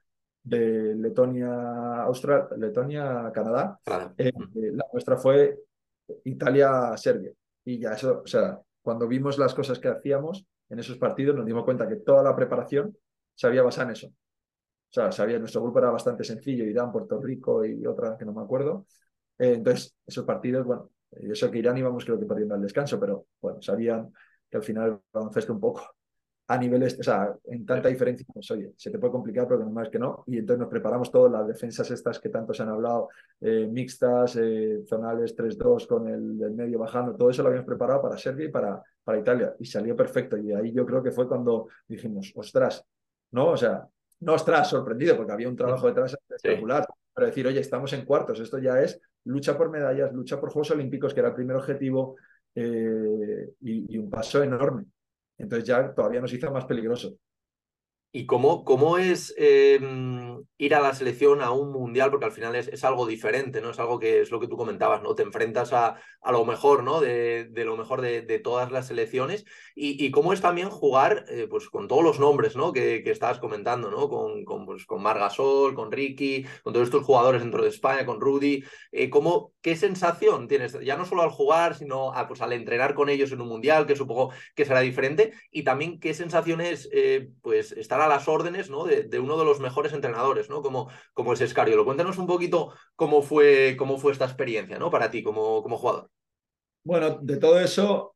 [0.44, 3.80] de Letonia, Australia, Letonia, Canadá.
[4.18, 5.60] Eh, la nuestra fue
[6.24, 7.32] Italia-Serbia.
[7.66, 11.46] Y ya eso, o sea, cuando vimos las cosas que hacíamos en esos partidos, nos
[11.46, 12.96] dimos cuenta que toda la preparación
[13.34, 14.08] se había basado en eso.
[14.08, 18.34] O sea, sabía, nuestro grupo era bastante sencillo, Irán, Puerto Rico y otra que no
[18.34, 18.86] me acuerdo.
[19.38, 23.26] Eh, entonces, esos partidos, bueno, eso que Irán íbamos creo que perdiendo al descanso, pero
[23.42, 24.14] bueno, sabían
[24.50, 25.95] que al final el baloncesto un poco
[26.48, 29.90] a niveles, o sea, en tanta diferencia, pues oye, se te puede complicar, pero más
[29.90, 30.24] que no.
[30.28, 33.10] Y entonces nos preparamos todas las defensas estas que tanto se han hablado,
[33.42, 38.04] eh, mixtas, eh, zonales 3-2 con el, el, medio bajando, todo eso lo habíamos preparado
[38.04, 39.56] para Serbia y para, para Italia.
[39.60, 40.38] Y salió perfecto.
[40.38, 42.86] Y ahí yo creo que fue cuando dijimos, ostras,
[43.32, 43.50] ¿no?
[43.52, 43.88] O sea,
[44.20, 46.86] no ostras, sorprendido, porque había un trabajo detrás espectacular.
[47.14, 50.72] Pero decir, oye, estamos en cuartos, esto ya es lucha por medallas, lucha por Juegos
[50.72, 52.18] Olímpicos, que era el primer objetivo,
[52.54, 54.86] eh, y, y un paso enorme.
[55.38, 57.18] Entonces ya todavía nos hizo más peligroso.
[58.16, 59.78] ¿Y cómo, cómo es eh,
[60.58, 62.12] ir a la selección a un mundial?
[62.12, 63.72] Porque al final es, es, algo diferente, ¿no?
[63.72, 65.16] Es algo que es lo que tú comentabas, ¿no?
[65.16, 67.02] Te enfrentas a, a lo mejor, ¿no?
[67.02, 69.44] De, de lo mejor de, de, todas las selecciones.
[69.76, 72.72] Y, y cómo es también jugar, eh, pues, con todos los nombres, ¿no?
[72.72, 74.08] Que, que estabas comentando, ¿no?
[74.08, 78.22] Con, con, pues, con Margasol, con Ricky, con todos estos jugadores dentro de España, con
[78.22, 78.64] Rudy.
[78.94, 80.80] Eh, ¿cómo, ¿Qué sensación tienes?
[80.86, 83.86] Ya no solo al jugar, sino a, pues, al entrenar con ellos en un mundial,
[83.86, 85.34] que supongo que será diferente.
[85.52, 88.86] Y también, ¿qué sensación es, eh, pues, estar a las órdenes ¿no?
[88.86, 90.62] de, de, uno de los mejores entrenadores, ¿no?
[90.62, 91.84] Como, como es Escario.
[91.84, 94.90] Cuéntanos un poquito cómo fue, cómo fue esta experiencia ¿no?
[94.90, 96.10] para ti como, como jugador.
[96.84, 98.16] Bueno, de todo eso,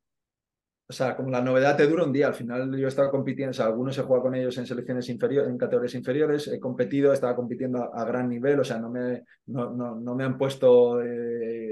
[0.87, 2.27] o sea, como la novedad te dura un día.
[2.27, 5.49] Al final yo estaba compitiendo, o sea, algunos he jugado con ellos en selecciones inferiores,
[5.49, 9.23] en categorías inferiores, he competido, estaba compitiendo a, a gran nivel, o sea, no me,
[9.47, 11.69] no, no, no me han puesto eh,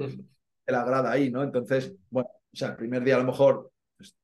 [0.67, 1.43] la grada ahí, ¿no?
[1.43, 4.15] Entonces, bueno, o sea, el primer día a lo mejor pues,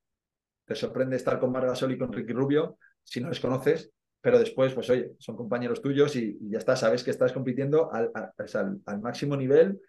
[0.66, 3.92] te sorprende estar con Margasol y con Ricky Rubio, si no les conoces,
[4.24, 8.10] pero después, pues oye, son compañeros tuyos y, ya está, sabes que estás compitiendo al,
[8.14, 9.82] al, máximo nivel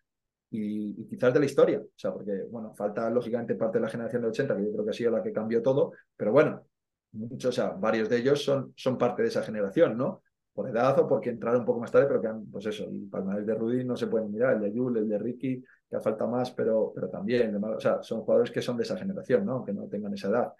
[0.51, 3.89] y, y, quizás de la historia, o sea, porque, bueno, falta lógicamente parte de la
[3.89, 6.67] generación de 80, que yo creo que ha sido la que cambió todo, pero bueno,
[7.13, 10.23] muchos, o sea, varios de ellos son, son parte de esa generación, ¿no?
[10.53, 13.09] Por edad o porque entraron un poco más tarde, pero que han, pues eso, el
[13.09, 16.27] palmarés de Rudy no se pueden mirar, el de Yul, el de Ricky, que falta
[16.27, 19.53] más, pero, pero también, o sea, son jugadores que son de esa generación, ¿no?
[19.53, 20.53] Aunque no tengan esa edad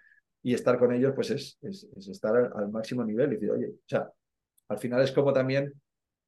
[0.45, 3.67] y estar con ellos, pues es, es, es estar al, máximo nivel y decir, oye,
[3.69, 4.07] o sea,
[4.69, 5.73] al final es como también,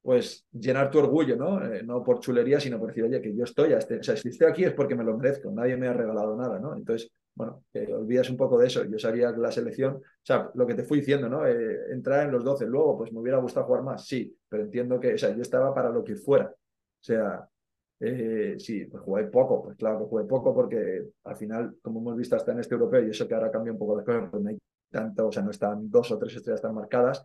[0.02, 1.64] pues, llenar tu orgullo, ¿no?
[1.64, 4.30] Eh, no por chulería, sino por decir, oye, que yo estoy, este, o sea, si
[4.30, 6.74] estoy aquí es porque me lo merezco, nadie me ha regalado nada, ¿no?
[6.74, 7.62] Entonces, bueno,
[7.96, 8.82] olvidas un poco de eso.
[8.86, 11.46] Yo sabía la selección, o sea, lo que te fui diciendo, ¿no?
[11.46, 14.98] Eh, entrar en los 12, luego, pues me hubiera gustado jugar más, sí, pero entiendo
[14.98, 16.46] que, o sea, yo estaba para lo que fuera.
[16.46, 17.48] O sea,
[18.00, 22.16] eh, sí, pues jugué poco, pues claro que jugué poco porque al final, como hemos
[22.16, 24.42] visto hasta en este europeo, y eso que ahora cambia un poco de cosas, pues
[24.42, 24.58] no hay
[24.90, 27.22] tanto, o sea, no están dos o tres estrellas tan marcadas,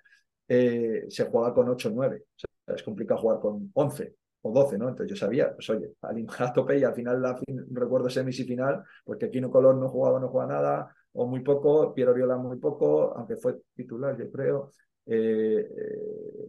[0.48, 2.24] eh, se juega con 8 o 9.
[2.26, 4.90] O sea, es complicado jugar con 11 o 12, ¿no?
[4.90, 7.40] Entonces yo sabía, pues oye, al a tope y al final la
[7.72, 11.94] recuerdo semis y final, porque Kino Colón no jugaba, no jugaba nada, o muy poco,
[11.94, 14.72] Piero Viola muy poco, aunque fue titular, yo creo,
[15.06, 15.70] eh,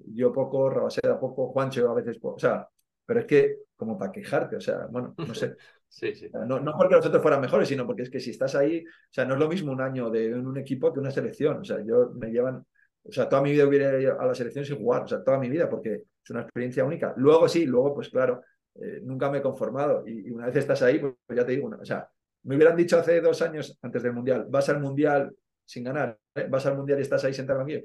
[0.06, 2.66] yo poco, Rabaseda poco, Juancho a veces poco, o sea,
[3.06, 5.56] pero es que como para quejarte, o sea, bueno, no sé.
[5.94, 6.28] Sí, sí.
[6.32, 9.12] No, no, porque los otros fueran mejores, sino porque es que si estás ahí, o
[9.12, 11.58] sea, no es lo mismo un año de en un equipo que una selección.
[11.58, 12.66] O sea, yo me llevan,
[13.04, 15.38] o sea, toda mi vida hubiera ido a la selección sin jugar, o sea, toda
[15.38, 17.14] mi vida, porque es una experiencia única.
[17.16, 18.42] Luego sí, luego, pues claro,
[18.74, 20.02] eh, nunca me he conformado.
[20.04, 22.10] Y, y, una vez estás ahí, pues, ya te digo, o sea,
[22.42, 25.32] me hubieran dicho hace dos años, antes del Mundial, vas al Mundial
[25.64, 26.46] sin ganar, ¿eh?
[26.48, 27.82] vas al Mundial y estás ahí sentado aquí,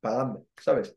[0.00, 0.94] pagando, ¿sabes?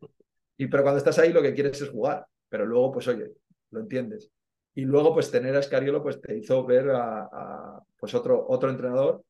[0.58, 3.32] Y pero cuando estás ahí lo que quieres es jugar, pero luego, pues oye,
[3.72, 4.30] lo entiendes.
[4.74, 9.24] Y luego, pues tener a Escariolo, pues te hizo ver a, pues otro, otro entrenador,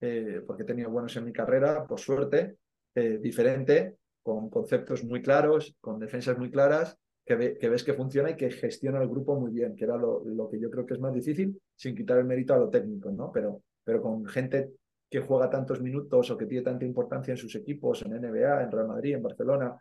[0.00, 2.56] eh, porque he tenido buenos en mi carrera, por suerte,
[2.94, 7.94] eh, diferente, con conceptos muy claros, con defensas muy claras, que, ve, que, ves que
[7.94, 10.94] funciona y que gestiona el grupo muy bien, que era lo, que yo creo que
[10.94, 13.30] es más difícil, sin quitar el mérito a lo técnico, ¿no?
[13.30, 14.72] Pero, pero con gente
[15.08, 18.70] que juega tantos minutos o que tiene tanta importancia en sus equipos, en NBA, en
[18.70, 19.76] Real Madrid, en Barcelona,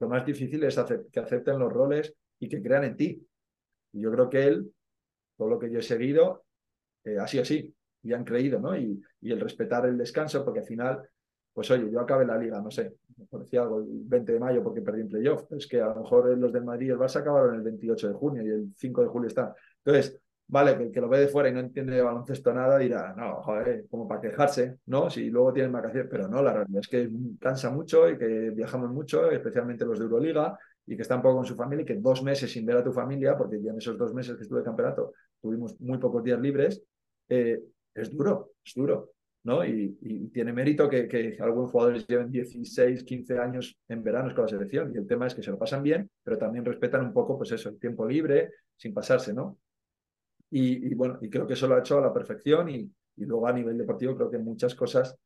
[0.00, 0.80] lo más difícil es
[1.12, 3.26] que acepten los roles y que crean en ti.
[3.92, 4.72] Yo creo que él,
[5.36, 6.44] todo lo que yo he seguido,
[7.04, 7.74] eh, ha sido así.
[8.04, 8.76] y han creído, ¿no?
[8.76, 11.08] Y, y, el respetar el descanso, porque al final,
[11.52, 12.96] pues oye, yo acabé la liga, no sé,
[13.30, 16.02] me decía algo el 20 de mayo porque perdí en playoff, es que a lo
[16.02, 19.02] mejor los del Madrid y el Barça acabaron el 28 de junio y el 5
[19.02, 19.54] de julio está.
[19.84, 22.78] Entonces, vale, que el que lo ve de fuera y no entiende de baloncesto nada
[22.78, 25.10] dirá, no, joder, como para quejarse, ¿no?
[25.10, 28.90] Si luego tienen vacaciones, pero no, la realidad es que cansa mucho y que viajamos
[28.90, 31.94] mucho, especialmente los de Euroliga, y que está un poco con su familia y que
[31.94, 34.60] dos meses sin ver a tu familia, porque ya en esos dos meses que estuve
[34.60, 36.82] de campeonato tuvimos muy pocos días libres,
[37.28, 37.62] eh,
[37.94, 39.12] es duro, es duro,
[39.44, 39.64] ¿no?
[39.64, 39.92] Y,
[40.32, 44.92] tiene mérito que, que, algunos jugadores lleven 16, 15 años en veranos con la selección
[44.94, 47.52] y el tema es que se lo pasan bien, pero también respetan un poco, pues
[47.52, 49.58] eso, el tiempo libre, sin pasarse, ¿no?
[50.50, 53.52] Y, bueno, y creo que eso lo ha hecho a la perfección y, luego a
[53.52, 55.16] nivel deportivo creo que muchas cosas,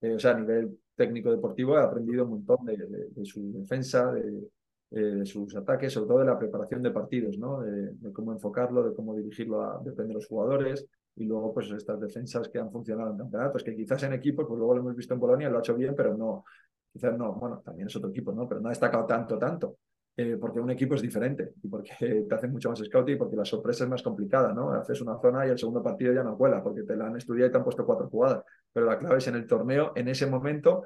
[0.00, 4.12] eh, o sea, a nivel técnico deportivo he aprendido un montón de, de su defensa,
[4.12, 4.48] de,
[4.94, 7.62] eh, sus ataques, sobre todo de la preparación de partidos, ¿no?
[7.62, 11.98] De, cómo enfocarlo, de cómo dirigirlo a depende de los jugadores y luego pues estas
[11.98, 15.14] defensas que han funcionado en campeonatos, que quizás en equipos, pues luego lo hemos visto
[15.14, 16.44] en Polonia, lo ha hecho bien, pero no,
[16.92, 18.46] quizás no, bueno, también es otro equipo, ¿no?
[18.48, 19.78] Pero no ha destacado tanto, tanto.
[20.14, 21.90] Eh, porque un equipo es diferente y porque
[22.28, 24.72] te hace mucho más scouting y porque la sorpresa es más complicada, ¿no?
[24.72, 27.48] Haces una zona y el segundo partido ya no cuela porque te la han estudiado
[27.48, 28.44] y te han puesto cuatro jugadas.
[28.70, 30.82] Pero la clave es en el torneo, en ese momento,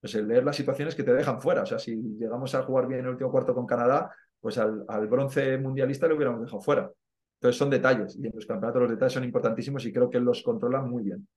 [0.00, 1.62] pues el leer las situaciones que te dejan fuera.
[1.62, 5.58] O sea, si llegamos a jugar bien el último cuarto con Canadá, pues al, bronce
[5.58, 6.90] mundialista lo hubiéramos dejado fuera.
[7.40, 10.42] Entonces son detalles y en los campeonatos los detalles son importantísimos y creo que los
[10.42, 11.28] controlan muy bien.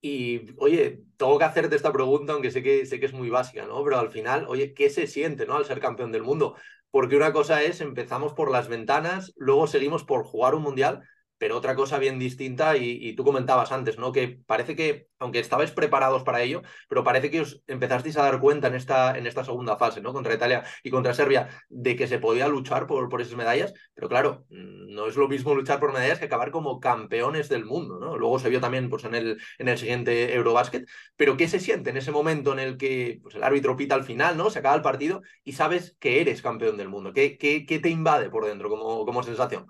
[0.00, 3.66] Y, oye, tengo que hacerte esta pregunta, aunque sé que, sé que es muy básica,
[3.66, 3.82] ¿no?
[3.82, 5.56] Pero al final, oye, ¿qué se siente, ¿no?
[5.56, 6.54] Al ser campeón del mundo.
[6.90, 11.02] Porque una cosa es, empezamos por las ventanas, luego seguimos por jugar un mundial,
[11.38, 14.12] pero otra cosa bien distinta, y, tú comentabas antes, ¿no?
[14.12, 18.40] Que parece que, aunque estabais preparados para ello, pero parece que os empezasteis a dar
[18.40, 20.12] cuenta en esta, en esta segunda fase, ¿no?
[20.12, 24.08] Contra Italia y contra Serbia, de que se podía luchar por, por esas medallas, pero
[24.08, 28.16] claro, no es lo mismo luchar por medallas que acabar como campeones del mundo, ¿no?
[28.16, 31.90] Luego se vio también pues, en, el, en el siguiente Eurobasket, pero ¿qué se siente
[31.90, 34.50] en ese momento en el que pues, el árbitro pita al final, ¿no?
[34.50, 37.12] Se acaba el partido y sabes que eres campeón del mundo?
[37.12, 39.66] ¿Qué, qué, qué te invade por dentro como, como sensación?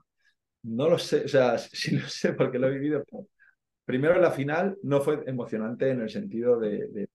[0.67, 3.05] No lo sé, o sea, sí lo sé porque lo he vivido.
[3.85, 7.09] Primero, la final no fue emocionante en el sentido de, de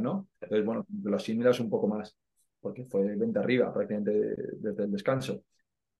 [0.00, 0.28] ¿no?
[0.40, 2.16] Entonces, bueno, lo asimilas un poco más,
[2.60, 4.12] porque fue 20 arriba prácticamente
[4.58, 5.42] desde el descanso.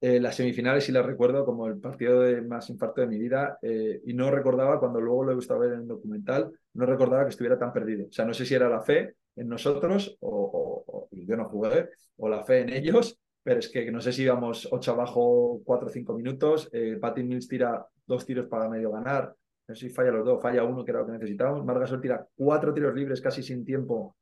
[0.00, 3.58] Eh, las semifinales sí las recuerdo como el partido de más infarto de mi vida
[3.62, 7.24] eh, y no recordaba, cuando luego lo he gustado ver en el documental, no recordaba
[7.24, 8.06] que estuviera tan perdido.
[8.08, 12.28] O sea, no sé si era la fe en nosotros o yo no jugué, o
[12.28, 15.88] la fe en ellos, pero es que no sé si íbamos 8 abajo 4 o
[15.88, 19.32] 5 minutos, eh, Patty Mills tira dos tiros para medio ganar,
[19.68, 22.26] no sé si falla los dos, falla uno que era lo que necesitábamos, Margasol tira
[22.34, 24.16] cuatro tiros libres casi sin tiempo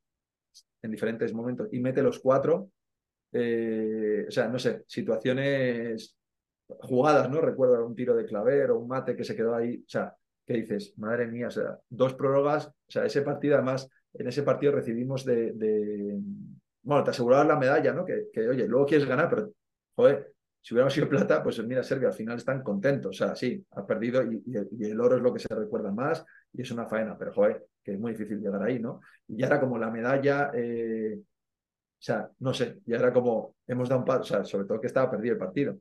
[0.79, 2.69] en diferentes momentos y mete los cuatro,
[3.31, 6.15] eh, o sea, no sé, situaciones
[6.81, 7.41] jugadas, ¿no?
[7.41, 10.53] Recuerdo un tiro de claver o un mate que se quedó ahí, o sea, ¿qué
[10.53, 10.93] dices?
[10.97, 15.25] Madre mía, o sea, dos prórrogas, o sea, ese partido además, en ese partido recibimos
[15.25, 15.51] de
[16.85, 18.05] bueno, te asegurabas la medalla, ¿no?
[18.05, 19.51] Que, oye, luego quieres ganar, pero,
[19.95, 23.09] joder, si hubiéramos sido plata, pues mira, Serbia al final están contentos.
[23.09, 24.43] O sea, sí, ha perdido y,
[24.81, 27.93] el oro es lo que se recuerda más y es una faena, pero joder, que
[27.93, 29.01] es muy difícil llegar ahí, ¿no?
[29.27, 31.23] Y ya era como la medalla, eh, o
[31.97, 34.87] sea, no sé, ya era como, hemos dado un paso, o sea, sobre todo que
[34.87, 35.79] estaba perdido el partido.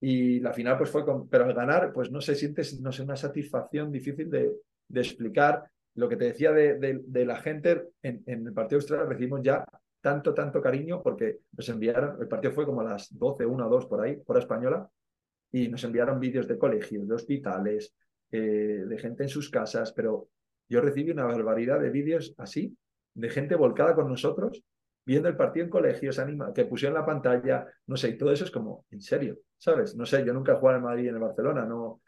[0.00, 3.02] Y la final, pues fue con, pero al ganar, pues no se siente, no sé,
[3.02, 4.50] una satisfacción difícil de,
[4.94, 5.70] explicar.
[5.94, 9.64] Lo que te decía de, la gente, en, en el partido austral recibimos ya
[10.00, 13.70] tanto, tanto cariño porque nos enviaron, el partido fue como a las 12, 1 o
[13.70, 14.90] 2 por ahí, hora española,
[15.50, 17.94] y nos enviaron vídeos de colegios, de hospitales,
[18.30, 20.28] eh, de gente en sus casas, pero
[20.68, 22.76] yo recibí una barbaridad de vídeos así,
[23.14, 24.62] de gente volcada con nosotros,
[25.04, 28.44] viendo el partido en colegios, anima, que pusieron la pantalla, no sé, y todo eso
[28.44, 29.96] es como, en serio, ¿sabes?
[29.96, 32.02] No sé, yo nunca he jugado en Madrid y en el Barcelona, no,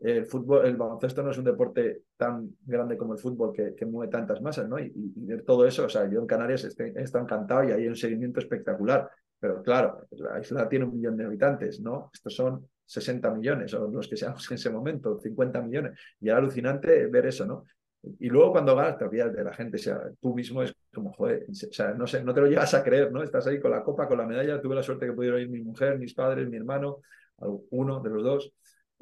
[0.00, 4.10] el fútbol, el baloncesto no es un deporte tan grande como el fútbol que, mueve
[4.10, 4.78] tantas masas, ¿no?
[4.78, 8.40] Y, ver todo eso, o sea, yo en Canarias estado encantado y hay un seguimiento
[8.40, 12.10] espectacular, pero claro, la isla tiene un millón de habitantes, ¿no?
[12.12, 16.38] Estos son 60 millones, o los que seamos en ese momento, 50 millones, y era
[16.38, 17.64] alucinante ver eso, ¿no?
[18.18, 21.12] Y luego cuando vas, te olvidas de la gente, o sea, tú mismo es como,
[21.14, 23.22] joder, o sea, no sé, no te lo llegas a creer, ¿no?
[23.22, 25.62] Estás ahí con la copa, con la medalla, tuve la suerte que pudieron ir mi
[25.62, 26.98] mujer, mis padres, mi hermano,
[27.70, 28.52] uno de los dos,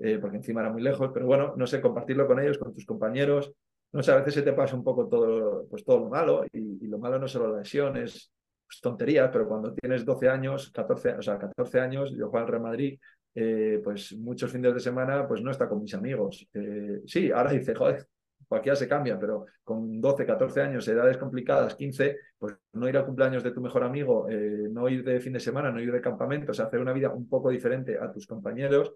[0.04, 2.84] eh, porque encima era muy lejos, pero bueno, no sé, compartirlo con ellos, con tus
[2.84, 3.52] compañeros.
[3.92, 6.88] No sé, a veces se te pasa un poco todo, pues todo lo malo, y,
[6.88, 8.32] lo malo no solo la lesión, es
[8.66, 12.50] pues, tonterías, pero cuando tienes 12 años, 14, o sea, 14 años, yo juego al
[12.50, 12.98] Real Madrid,
[13.34, 16.48] eh, pues muchos fines de semana, pues no está con mis amigos.
[16.52, 18.04] Eh, sí, ahora dice, joder,
[18.48, 23.06] cualquiera se cambia, pero con 12, 14 años, edades complicadas, 15, pues no ir al
[23.06, 26.50] cumpleaños de tu mejor amigo, no ir de fin de semana, no ir de campamento,
[26.50, 28.92] o sea, hacer una vida un poco diferente a tus compañeros,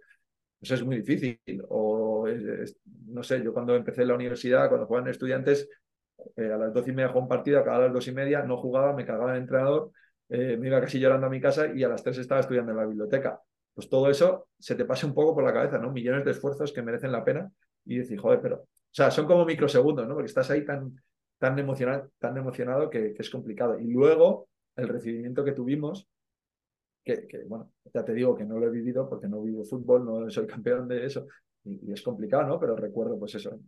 [0.61, 1.41] Eso es muy difícil.
[1.69, 2.27] O,
[3.07, 5.69] no sé, yo cuando empecé la universidad, cuando jugaban estudiantes,
[6.37, 8.43] eh, a las doce y media jugaba un partido, acababa a las dos y media,
[8.43, 9.93] no jugaba, me cagaba el entrenador,
[10.29, 12.79] eh, me iba casi llorando a mi casa y a las tres estaba estudiando en
[12.79, 13.41] la biblioteca.
[13.75, 15.93] Pues todo eso se te pasa un poco por la cabeza, ¿no?
[15.93, 17.51] Millones de esfuerzos que merecen la pena
[17.85, 20.15] y decir, joder, pero, o sea, son como microsegundos, ¿no?
[20.15, 20.97] Porque estás ahí tan,
[21.39, 23.79] tan, emocionado, tan emocionado que, es complicado.
[23.79, 26.09] Y luego, el recibimiento que tuvimos,
[27.15, 30.29] que, bueno, ya te digo que no lo he vivido porque no vivo fútbol, no
[30.29, 31.27] soy campeón de eso,
[31.65, 32.61] y, es complicado, ¿no?
[32.61, 33.61] Pero recuerdo, pues eso,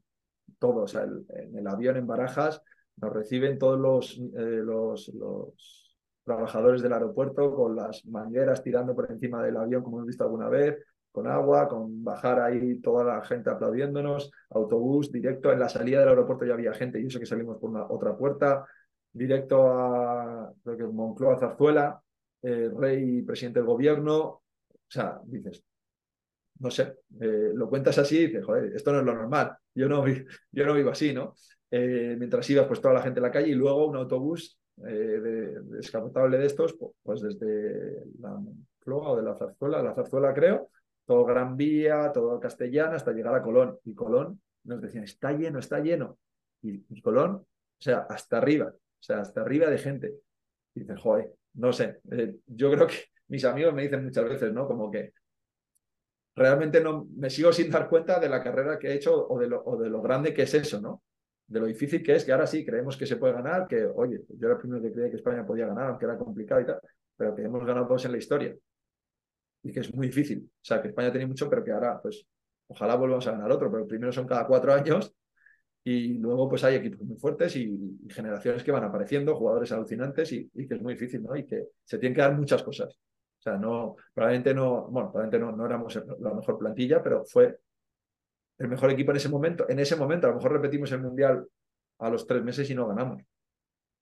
[0.59, 2.61] todo, o sea, en el avión en Barajas
[2.97, 9.11] nos reciben todos los, eh, los, los trabajadores del aeropuerto con las mangueras tirando por
[9.11, 10.77] encima del avión, como hemos visto alguna vez,
[11.13, 16.11] con agua, con bajar ahí toda la gente aplaudiéndonos, autobús directo, en la salida del
[16.11, 18.67] aeropuerto ya había gente y eso que salimos por una otra puerta,
[19.13, 22.03] directo a creo que Moncloa, Zarzuela,
[22.43, 24.43] eh, rey y presidente del gobierno, o
[24.89, 25.65] sea, dices,
[26.61, 29.89] no sé, eh, lo cuentas así y dices, joder, esto no es lo normal, yo
[29.89, 30.05] no,
[30.53, 31.35] yo no vivo así, ¿no?
[31.71, 35.61] Eh, mientras ibas pues toda la gente en la calle y luego un autobús de,
[35.63, 40.71] descapotable de estos, pues desde la Moncloa o de la Zarzuela, la Zarzuela creo,
[41.09, 43.79] todo Gran Vía, todo Castellana, hasta llegar a Colón.
[43.85, 46.19] Y Colón nos decían, está lleno, está lleno.
[46.61, 47.47] Y, Colón, o
[47.83, 50.15] sea, hasta arriba, o sea, hasta arriba de gente.
[50.75, 52.95] Dices, joder, no sé, eh, yo creo que
[53.29, 54.67] mis amigos me dicen muchas veces, ¿no?
[54.67, 55.13] Como que
[56.35, 59.49] realmente no me sigo sin dar cuenta de la carrera que he hecho o de
[59.49, 61.03] lo, o de lo grande que es eso, ¿no?
[61.47, 64.23] De lo difícil que es, que ahora sí creemos que se puede ganar, que, oye,
[64.29, 66.81] yo era el primero que creía que España podía ganar, aunque era complicado y tal,
[67.17, 68.57] pero que hemos ganado todos en la historia
[69.63, 70.49] y que es muy difícil.
[70.49, 72.25] O sea, que España tiene mucho, pero que ahora, pues,
[72.69, 75.13] ojalá volvamos a ganar otro, pero primero son cada cuatro años
[75.91, 80.51] y luego pues hay equipos muy fuertes y, generaciones que van apareciendo, jugadores alucinantes y,
[80.51, 81.35] que es muy difícil, ¿no?
[81.35, 82.93] Y que se tienen que dar muchas cosas.
[82.93, 87.59] O sea, no, probablemente no, bueno, probablemente no, no éramos la mejor plantilla, pero fue
[88.59, 89.67] el mejor equipo en ese momento.
[89.67, 91.47] En ese momento, a lo mejor repetimos el Mundial
[92.01, 93.23] a los tres meses y no ganamos.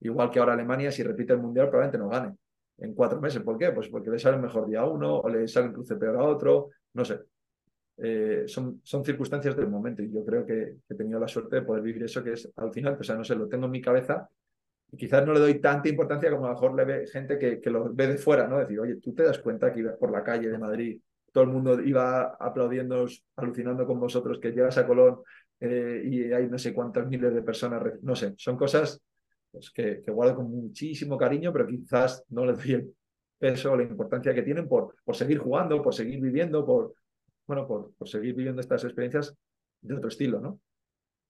[0.00, 2.36] Igual que ahora Alemania, si repite el Mundial, probablemente no gane
[2.78, 3.42] en cuatro meses.
[3.42, 3.70] ¿Por qué?
[3.70, 6.24] Pues porque le sale mejor día a uno o le sale un cruce peor a
[6.24, 7.20] otro, no sé.
[7.98, 11.62] Eh, son, son circunstancias del momento y yo creo que, he tenido la suerte de
[11.62, 13.70] poder vivir eso que es al final, pues, o sea, no sé, lo tengo en
[13.70, 14.28] mi cabeza
[14.92, 17.60] y quizás no le doy tanta importancia como a lo mejor le ve gente que,
[17.60, 18.58] que lo ve de fuera, ¿no?
[18.58, 21.00] Decir, oye, tú te das cuenta que ibas por la calle de Madrid,
[21.32, 25.20] todo el mundo iba aplaudiendo, alucinando con vosotros, que llegas a Colón
[25.60, 29.00] eh, y hay no sé cuántas miles de personas, no sé, son cosas
[29.50, 32.94] pues, que, guardo con muchísimo cariño, pero quizás no le doy el
[33.38, 36.94] peso o la importancia que tienen por, por seguir jugando, por seguir viviendo, por,
[37.46, 39.34] bueno, por, por seguir viviendo estas experiencias
[39.80, 40.60] de otro estilo, ¿no?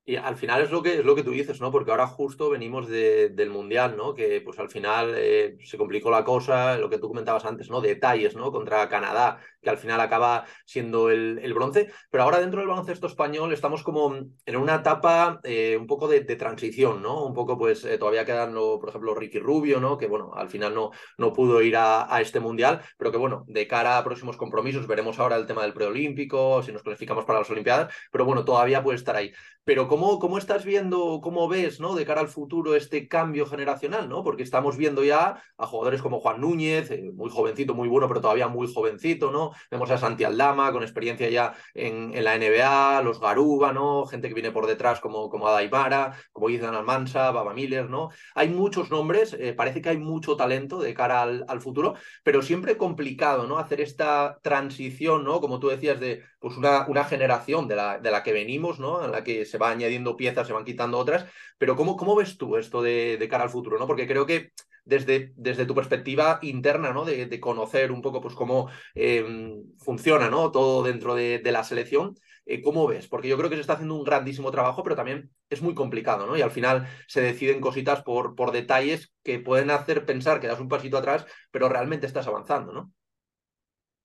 [0.08, 1.72] Y al final es lo que, es lo que tú dices, ¿no?
[1.72, 4.14] Porque ahora justo venimos de, del Mundial, ¿no?
[4.14, 7.80] Que pues al final eh, se complicó la cosa, lo que tú comentabas antes, ¿no?
[7.80, 8.52] Detalles, ¿no?
[8.52, 11.90] Contra Canadá, que al final acaba siendo el, el bronce.
[12.08, 16.20] Pero ahora dentro del baloncesto español estamos como en una etapa eh, un poco de,
[16.36, 17.24] transición, ¿no?
[17.24, 19.98] Un poco, pues eh, todavía quedan, por ejemplo, Ricky Rubio, ¿no?
[19.98, 23.44] Que bueno, al final no, no pudo ir a, a, este Mundial, pero que bueno,
[23.48, 27.40] de cara a próximos compromisos, veremos ahora el tema del preolímpico, si nos clasificamos para
[27.40, 29.32] las Olimpiadas, pero bueno, todavía puede estar ahí.
[29.64, 31.94] Pero ¿cómo, ¿cómo, estás viendo, cómo ves, ¿no?
[31.94, 34.22] De cara al futuro este cambio generacional, ¿no?
[34.22, 38.20] Porque estamos viendo ya a jugadores como Juan Núñez, eh, muy jovencito, muy bueno, pero
[38.20, 39.52] todavía muy jovencito, ¿no?
[39.70, 44.04] Vemos a Santi Aldama con experiencia ya en, la NBA, los Garuba, ¿no?
[44.04, 48.10] Gente que viene por detrás como, como Adaimara, como Ethan Almansa, Baba Miller, ¿no?
[48.34, 52.42] Hay muchos nombres, eh, parece que hay mucho talento de cara al, al, futuro, pero
[52.42, 53.56] siempre complicado, ¿no?
[53.56, 55.40] Hacer esta transición, ¿no?
[55.40, 59.04] Como tú decías, de pues una, una generación de la, de la que venimos, ¿no?
[59.04, 61.26] En la que se va añadiendo piezas, se van quitando otras,
[61.58, 63.86] pero ¿cómo, cómo ves tú esto de, cara al futuro, ¿no?
[63.88, 64.52] Porque creo que
[64.84, 67.04] desde, desde tu perspectiva interna, ¿no?
[67.04, 70.52] De, de conocer un poco pues cómo eh, funciona, ¿no?
[70.52, 72.14] Todo dentro de, de la selección.
[72.44, 73.08] Eh, ¿Cómo ves?
[73.08, 76.28] Porque yo creo que se está haciendo un grandísimo trabajo, pero también es muy complicado,
[76.28, 76.36] ¿no?
[76.36, 80.60] Y al final se deciden cositas por, por detalles que pueden hacer pensar que das
[80.60, 82.92] un pasito atrás, pero realmente estás avanzando, ¿no?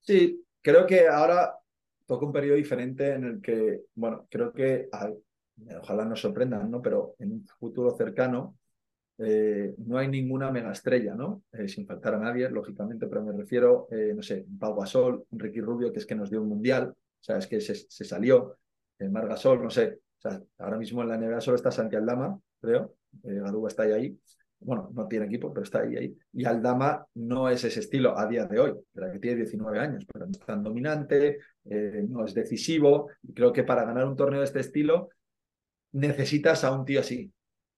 [0.00, 1.61] Sí, creo que ahora
[2.12, 4.90] toca un periodo diferente en el que, bueno, creo que
[5.80, 6.82] ojalá nos sorprendan, ¿no?
[6.82, 8.58] Pero en un futuro cercano
[9.16, 11.44] eh, no hay ninguna mega estrella, ¿no?
[11.52, 15.62] Eh, sin faltar a nadie, lógicamente, pero me refiero, eh, no sé, Pau Gasol, Ricky
[15.62, 18.58] Rubio, que es que nos dio un mundial, o sea, es que se, salió,
[19.10, 22.38] Mar Gasol, no sé, o sea, ahora mismo en la NBA solo está Santi Aldama,
[22.60, 24.18] creo, Garuba está ahí,
[24.64, 26.16] bueno, no tiene equipo, pero está ahí, ahí.
[26.32, 30.26] Y Aldama no es ese estilo a día de hoy, que tiene 19 años, pero
[30.26, 31.38] no es tan dominante,
[32.08, 35.10] no es decisivo, y creo que para ganar un torneo de este estilo
[35.92, 37.32] necesitas a un tío así,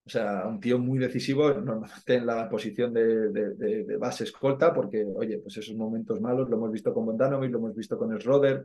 [0.07, 5.05] o sea, un tío muy decisivo, normalmente en la posición de, de, base escolta, porque,
[5.05, 8.65] oye, pues esos momentos malos lo hemos visto con Bondanovic, lo hemos visto con Schroeder,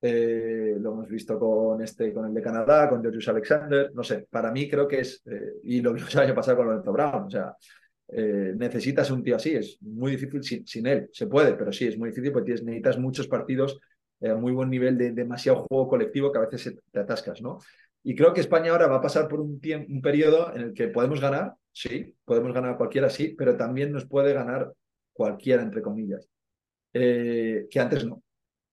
[0.00, 4.28] eh, lo hemos visto con este, con el de Canadá, con Georgius Alexander, no sé,
[4.30, 7.24] para mí creo que es, eh, y lo vimos el año pasado con Lorenzo Brown,
[7.24, 7.56] o sea,
[8.10, 11.98] eh, necesitas un tío así, es muy difícil sin, él, se puede, pero sí, es
[11.98, 13.80] muy difícil porque necesitas muchos partidos
[14.22, 17.58] a muy buen nivel de demasiado juego colectivo que a veces te atascas, ¿no?
[18.02, 20.74] Y creo que España ahora va a pasar por un, tiempo, un periodo en el
[20.74, 24.72] que podemos ganar, sí, podemos ganar cualquiera, sí, pero también nos puede ganar
[25.12, 26.28] cualquiera, entre comillas,
[26.92, 28.22] que antes no.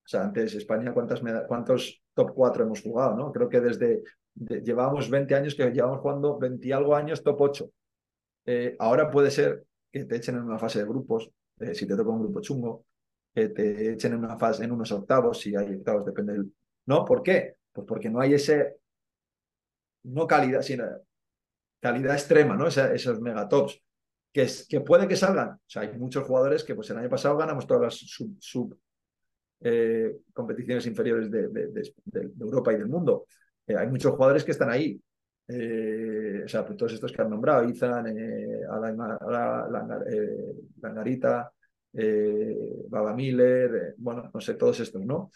[0.06, 3.16] O sea, antes España, ¿cuántas ¿cuántos top 4 hemos jugado?
[3.16, 3.32] ¿no?
[3.32, 4.04] Creo que desde
[4.36, 7.72] llevábamos 20 años que llevamos jugando 20 y algo años top 8.
[8.46, 11.96] Eh, ahora puede ser que te echen en una fase de grupos, eh, si te
[11.96, 12.86] toca un grupo chungo,
[13.34, 16.54] que te echen en una fase, en unos octavos, si hay octavos, depende del.
[16.86, 17.04] ¿No?
[17.04, 17.56] ¿Por qué?
[17.72, 18.78] Pues porque no hay ese,
[20.04, 20.86] no calidad, sino
[21.80, 22.68] calidad extrema, ¿no?
[22.68, 23.82] esos megatops.
[24.32, 25.52] Que, es, que puede que salgan.
[25.52, 27.96] O sea, hay muchos jugadores que pues el año pasado ganamos todas las
[28.40, 28.78] sub
[29.68, 31.50] eh, competiciones inferiores de,
[32.40, 33.26] Europa y del mundo.
[33.66, 35.02] Eh, hay muchos jugadores que están ahí.
[35.48, 38.16] Eh, o sea, pues todos estos que han nombrado, Izan,
[40.82, 41.52] Langarita,
[42.90, 45.32] Baba Miller, bueno, no sé, todos estos, ¿no?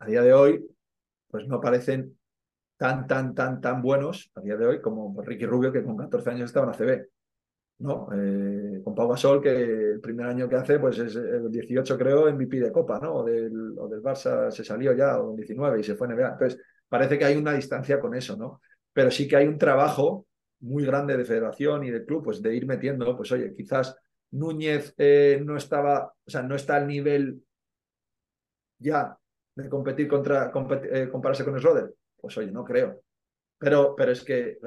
[0.00, 0.66] A día de hoy,
[1.28, 2.18] pues no parecen
[2.76, 6.30] tan, tan, tan, tan buenos a día de hoy como Ricky Rubio, que con 14
[6.30, 7.08] años estaba en ACB.
[7.78, 8.08] ¿No?
[8.12, 9.50] Eh, con Pau Gasol, que
[9.92, 13.16] el primer año que hace, pues es el 18, creo, MVP de Copa, ¿no?
[13.16, 16.32] O del, del Barça se salió ya, o el 19 y se fue NBA.
[16.32, 18.60] Entonces, parece que hay una distancia con eso, ¿no?
[18.92, 20.26] Pero sí que hay un trabajo
[20.60, 23.96] muy grande de federación y de club, pues de ir metiendo, pues oye, quizás
[24.32, 27.42] Núñez eh, no estaba, o sea, no está al nivel
[28.78, 29.16] ya
[29.54, 30.52] de competir contra,
[30.92, 31.94] eh, compararse con Schroeder.
[32.16, 33.02] Pues oye, no creo.
[33.58, 34.58] Pero, pero es que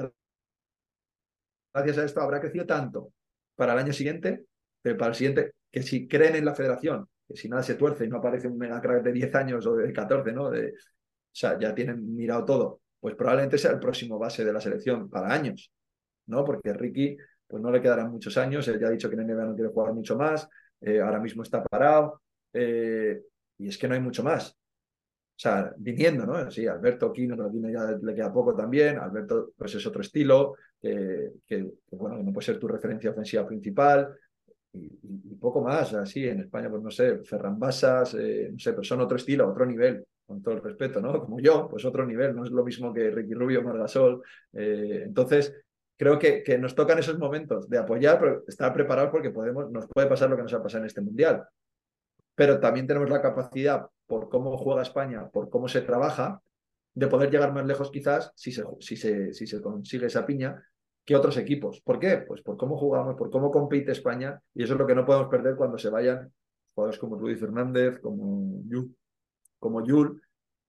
[1.73, 3.13] gracias a esto habrá crecido tanto
[3.55, 4.45] para el año siguiente,
[4.81, 8.05] pero para el siguiente, que si creen en la federación, que si nada se tuerce
[8.05, 10.49] y no aparece un mega crack de 10 años o de 14, ¿no?
[10.49, 10.73] De, o
[11.31, 15.33] sea, ya tienen mirado todo, pues probablemente sea el próximo base de la selección para
[15.33, 15.71] años,
[16.27, 16.43] ¿no?
[16.43, 17.17] Porque Ricky,
[17.47, 19.71] pues no le quedarán muchos años, él ya ha dicho que en NBA no quiere
[19.71, 20.47] jugar mucho más,
[20.81, 22.21] eh, ahora mismo está parado,
[22.53, 23.21] eh,
[23.57, 24.57] y es que no hay mucho más.
[25.41, 26.51] O sea, viniendo, ¿no?
[26.51, 27.35] Sí, Alberto Quino,
[27.71, 28.99] ya le queda poco también.
[28.99, 34.15] Alberto, pues es otro estilo, que, bueno, no puede ser tu referencia ofensiva principal.
[34.73, 38.83] Y, poco más, así, en España, pues no sé, Ferran Basas, eh, no sé, pero
[38.83, 41.19] son otro estilo, otro nivel, con todo el respeto, ¿no?
[41.19, 44.21] Como yo, pues otro nivel, no es lo mismo que Ricky Rubio, Margasol.
[44.53, 45.53] Eh, entonces,
[45.97, 49.87] creo que, que, nos tocan esos momentos de apoyar, pero estar preparados porque podemos, nos
[49.87, 51.43] puede pasar lo que nos ha pasado en este mundial.
[52.35, 56.41] Pero también tenemos la capacidad por cómo juega España, por cómo se trabaja,
[56.93, 60.61] de poder llegar más lejos quizás si se, si se, si se consigue esa piña
[61.05, 61.81] que otros equipos.
[61.81, 62.23] ¿Por qué?
[62.27, 65.29] Pues por cómo jugamos, por cómo compite España y eso es lo que no podemos
[65.29, 66.31] perder cuando se vayan
[66.73, 68.95] jugadores como Luis Fernández, como Yul,
[69.59, 70.21] como Yul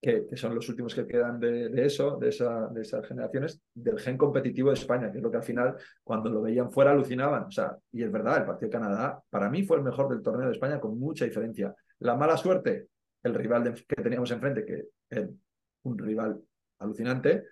[0.02, 4.18] que, son los últimos que quedan de, eso, de, esa, de esas generaciones, del gen
[4.18, 7.44] competitivo de España, que es lo que al final, cuando lo veían fuera, alucinaban.
[7.44, 10.20] O sea, y es verdad, el partido de Canadá, para mí fue el mejor del
[10.20, 11.72] torneo de España con mucha diferencia.
[12.00, 12.88] La mala suerte,
[13.22, 15.28] el rival que teníamos enfrente, que es
[15.84, 16.42] un rival
[16.80, 17.44] alucinante,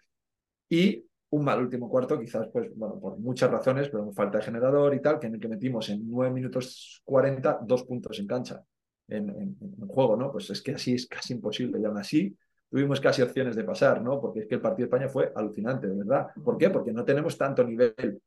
[0.68, 4.94] y un mal último cuarto, quizás, pues, bueno, por muchas razones, pero falta de generador
[4.94, 8.62] y tal, que en el que metimos en 9 minutos 40 dos puntos en cancha,
[9.08, 9.56] en, en,
[9.86, 10.32] juego, ¿no?
[10.32, 12.36] Pues es que así es casi imposible, y aún así
[12.68, 14.20] tuvimos casi opciones de pasar, ¿no?
[14.20, 16.28] Porque es que el partido de España fue alucinante, de verdad.
[16.44, 16.70] ¿Por qué?
[16.70, 18.20] Porque no tenemos tanto nivel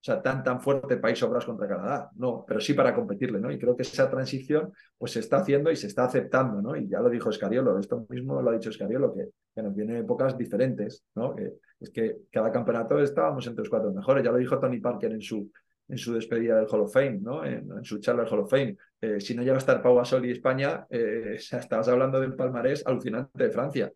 [0.00, 3.50] o sea, tan, tan fuerte país obras contra Canadá, no, pero sí para competirle, ¿no?
[3.50, 6.76] Y creo que esa transición pues se está haciendo y se está aceptando, ¿no?
[6.76, 9.98] Y ya lo dijo Escariolo, esto mismo lo ha dicho Escariolo, que, que nos viene
[9.98, 11.34] épocas diferentes, ¿no?
[11.80, 15.20] Es que cada campeonato estábamos entre los cuatro mejores, ya lo dijo Tony Parker en
[15.20, 15.50] su,
[15.88, 17.44] en su despedida del Hall of Fame, ¿no?
[17.44, 18.76] En, su charla del Hall of Fame.
[19.00, 22.86] Eh, si no llega a estar Pau Gasol y España, eh, estabas hablando del palmarés
[22.86, 23.92] alucinante de Francia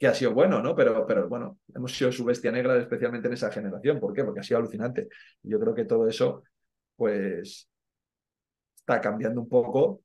[0.00, 0.74] que ha sido bueno, ¿no?
[0.74, 4.00] Pero, pero bueno, hemos sido su bestia negra, especialmente en esa generación.
[4.00, 4.24] ¿Por qué?
[4.24, 5.08] Porque ha sido alucinante.
[5.42, 6.42] Yo creo que todo eso,
[6.96, 7.68] pues,
[8.74, 10.00] está cambiando un poco,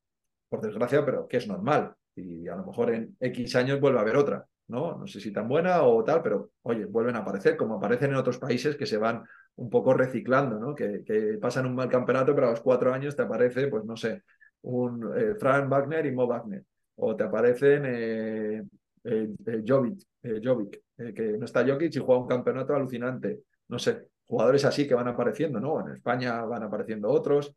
[0.50, 1.96] por desgracia, pero que es normal.
[2.14, 4.98] Y a lo mejor en X años vuelve a haber otra, ¿no?
[4.98, 8.18] No sé si tan buena o tal, pero oye, vuelven a aparecer, como aparecen en
[8.18, 9.24] otros países que se van
[9.56, 10.76] un poco reciclando, ¿no?
[10.76, 14.24] Que, pasan un mal campeonato, pero a los cuatro años te aparece, pues no sé,
[14.64, 16.66] un eh, Frank Wagner y Mo Wagner.
[16.98, 18.64] O te aparecen eh,
[19.06, 23.42] eh, eh, Jovic, eh, que no está Jokic y juega un campeonato alucinante.
[23.68, 25.80] No sé, jugadores así que van apareciendo, ¿no?
[25.86, 27.56] En España van apareciendo otros.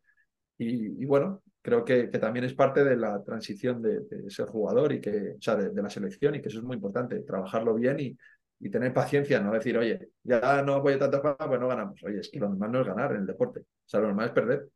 [0.59, 5.01] Y, bueno, creo que, que, también es parte de la transición de, ser jugador y
[5.01, 8.19] que, o sea, de, la selección y que eso es muy importante, trabajarlo bien y,
[8.59, 12.03] y tener paciencia, no decir, oye, ya no voy a tantas pues no ganamos.
[12.03, 14.27] Oye, es que lo normal no es ganar en el deporte, o sea, lo normal
[14.27, 14.69] es perder.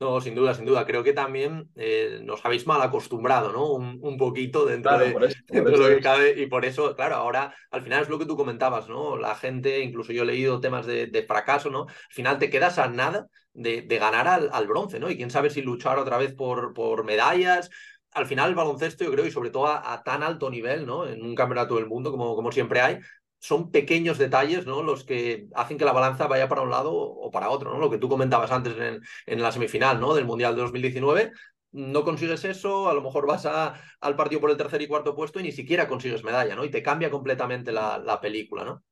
[0.00, 0.86] No, sin duda, sin duda.
[0.86, 3.72] Creo que también eh, nos habéis mal acostumbrado, ¿no?
[3.72, 6.40] Un, un poquito dentro, Claro, de, por eso, por dentro de eso lo que cabe.
[6.40, 9.16] Y por eso, claro, ahora al final es lo que tú comentabas, ¿no?
[9.16, 11.82] La gente, incluso yo he leído temas de, de fracaso, ¿no?
[11.88, 15.10] Al final te quedas a nada de, de ganar al, al, bronce, ¿no?
[15.10, 17.68] Y quién sabe si luchar otra vez por, por medallas.
[18.12, 21.08] Al final el baloncesto, yo creo, y sobre todo a, a tan alto nivel, ¿no?
[21.08, 22.98] En un campeonato del mundo, como, como siempre hay,
[23.38, 24.82] son pequeños detalles, ¿no?
[24.82, 27.78] Los que hacen que la balanza vaya para un lado o para otro, ¿no?
[27.78, 30.14] Lo que tú comentabas antes en, en la semifinal, ¿no?
[30.14, 31.32] Del Mundial de 2019.
[31.72, 35.14] No consigues eso, a lo mejor vas a, al partido por el tercer y cuarto
[35.14, 36.64] puesto y ni siquiera consigues medalla, ¿no?
[36.64, 38.82] Y te cambia completamente la, la película, ¿no?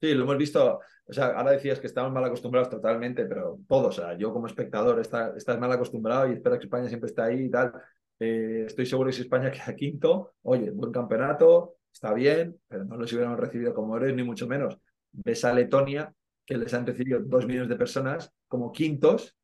[0.00, 3.98] Sí, lo hemos visto, o sea, ahora decías que estamos mal acostumbrados totalmente, pero todos,
[3.98, 7.22] o sea, yo como espectador está, estás mal acostumbrado y espero que España siempre esté
[7.22, 7.72] ahí y tal.
[8.20, 12.96] Eh, estoy seguro que si España queda quinto, oye, buen campeonato, está bien, pero no
[12.96, 14.78] los hubiéramos recibido como héroes, ni mucho menos.
[15.10, 16.14] Ves a Letonia,
[16.46, 19.36] que les han recibido dos millones de personas como quintos,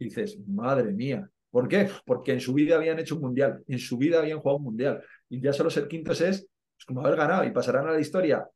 [0.00, 1.88] y dices, madre mía, ¿por qué?
[2.04, 5.00] Porque en su vida habían hecho un mundial, en su vida habían jugado un mundial,
[5.28, 8.48] y ya solo ser quintos es pues, como haber ganado, y pasarán a la historia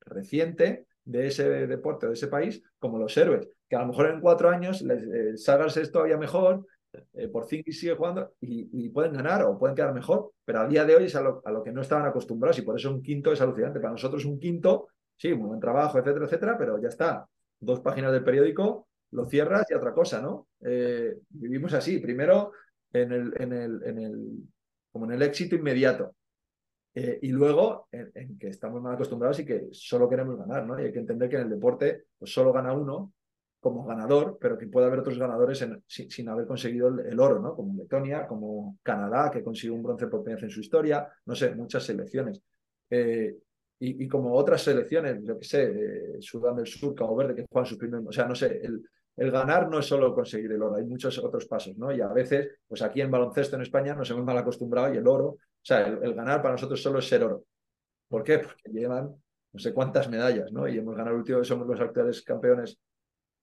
[0.00, 4.20] reciente de ese deporte, de ese país, como los héroes, que a lo mejor en
[4.22, 6.66] cuatro años les, eh, Sagas es todavía mejor,
[7.14, 10.68] eh, por fin sigue jugando y, y, pueden ganar o pueden quedar mejor, pero a
[10.68, 13.32] día de hoy es a lo, que no estaban acostumbrados y por eso un quinto
[13.32, 13.80] es alucinante.
[13.80, 17.26] Para nosotros un quinto, sí, buen trabajo, etcétera, etcétera, pero ya está.
[17.60, 20.48] Dos páginas del periódico, lo cierras y otra cosa, ¿no?
[20.60, 22.52] Eh, vivimos así, primero
[22.92, 24.42] en el, en el, en el,
[24.92, 26.14] como en el éxito inmediato.
[26.96, 30.78] Eh, y luego en, en, que estamos mal acostumbrados y que solo queremos ganar, ¿no?
[30.78, 33.12] Y hay que entender que en el deporte pues solo gana uno
[33.64, 37.56] como ganador, pero que puede haber otros ganadores sin, haber conseguido el, oro, ¿no?
[37.56, 41.34] Como Letonia, como Canadá, que consiguió un bronce por primera vez en su historia, no
[41.34, 42.42] sé, muchas selecciones.
[42.90, 43.34] Eh,
[43.78, 47.64] y, como otras selecciones, yo que sé, eh, Sudán del Sur, Cabo Verde, que juegan
[47.66, 48.82] su primer, o sea, no sé, el,
[49.16, 51.90] el, ganar no es solo conseguir el oro, hay muchos otros pasos, ¿no?
[51.90, 55.08] Y a veces, pues aquí en baloncesto en España nos hemos mal acostumbrado y el
[55.08, 57.44] oro, o sea, el, el ganar para nosotros solo es ser oro.
[58.08, 58.40] ¿Por qué?
[58.40, 59.16] Porque llevan
[59.54, 60.68] no sé cuántas medallas, ¿no?
[60.68, 62.76] Y hemos ganado el último, somos los actuales campeones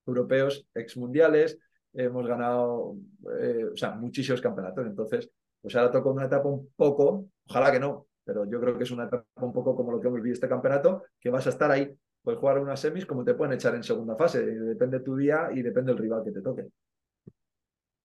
[0.06, 1.58] europeos, exmundiales,
[1.93, 2.95] hemos ganado,
[3.39, 4.86] eh, o sea, muchísimos campeonatos.
[4.86, 5.30] Entonces,
[5.62, 8.91] pues ahora toca una etapa un poco, ojalá que no, pero yo creo que es
[8.91, 11.70] una etapa un poco como lo que hemos vivido este campeonato, que vas a estar
[11.72, 11.93] ahí.
[12.24, 15.49] Puedes jugar unas semis como te pueden echar en segunda fase, depende de tu día
[15.54, 16.68] y depende del rival que te toque.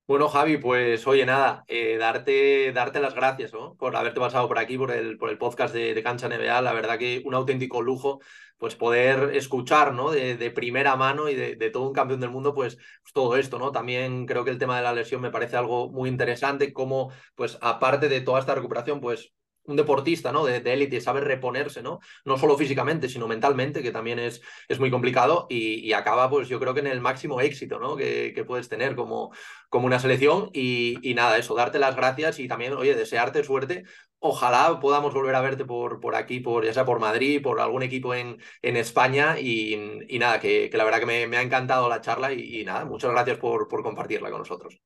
[0.06, 3.74] Bueno, Javi, pues oye, nada, eh, darte, darte las gracias ¿no?
[3.76, 6.62] por haberte pasado por aquí, por el, por el podcast de, Cancha NBA.
[6.62, 8.20] La verdad que un auténtico lujo,
[8.56, 10.12] pues poder escuchar ¿no?
[10.12, 13.58] de, primera mano y de, de, todo un campeón del mundo, pues, pues, todo esto,
[13.58, 13.72] ¿no?
[13.72, 17.58] También creo que el tema de la lesión me parece algo muy interesante, como, pues,
[17.60, 19.32] aparte de toda esta recuperación, pues
[19.66, 20.44] un deportista ¿no?
[20.44, 22.00] de élite sabe reponerse, ¿no?
[22.24, 26.60] no solo físicamente, sino mentalmente, que también es, es muy complicado y, acaba, pues yo
[26.60, 27.96] creo que en el máximo éxito ¿no?
[27.96, 29.32] que, puedes tener como,
[29.68, 33.84] como una selección y, nada, eso, darte las gracias y también, oye, desearte suerte.
[34.18, 37.82] Ojalá podamos volver a verte por, por aquí, por, ya sea por Madrid, por algún
[37.82, 39.76] equipo en, en España y,
[40.18, 43.38] nada, que, la verdad que me, ha encantado la charla y, y nada, muchas gracias
[43.38, 44.80] por, por compartirla con nosotros.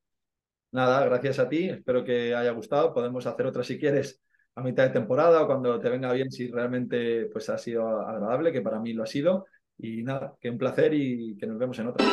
[0.72, 4.22] Nada, gracias a ti, espero que haya gustado, podemos hacer otra si quieres
[4.60, 8.52] a mitad de temporada o cuando te venga bien si realmente pues, ha sido agradable,
[8.52, 9.46] que para mí lo ha sido.
[9.78, 12.06] Y nada, que un placer y que nos vemos en otra.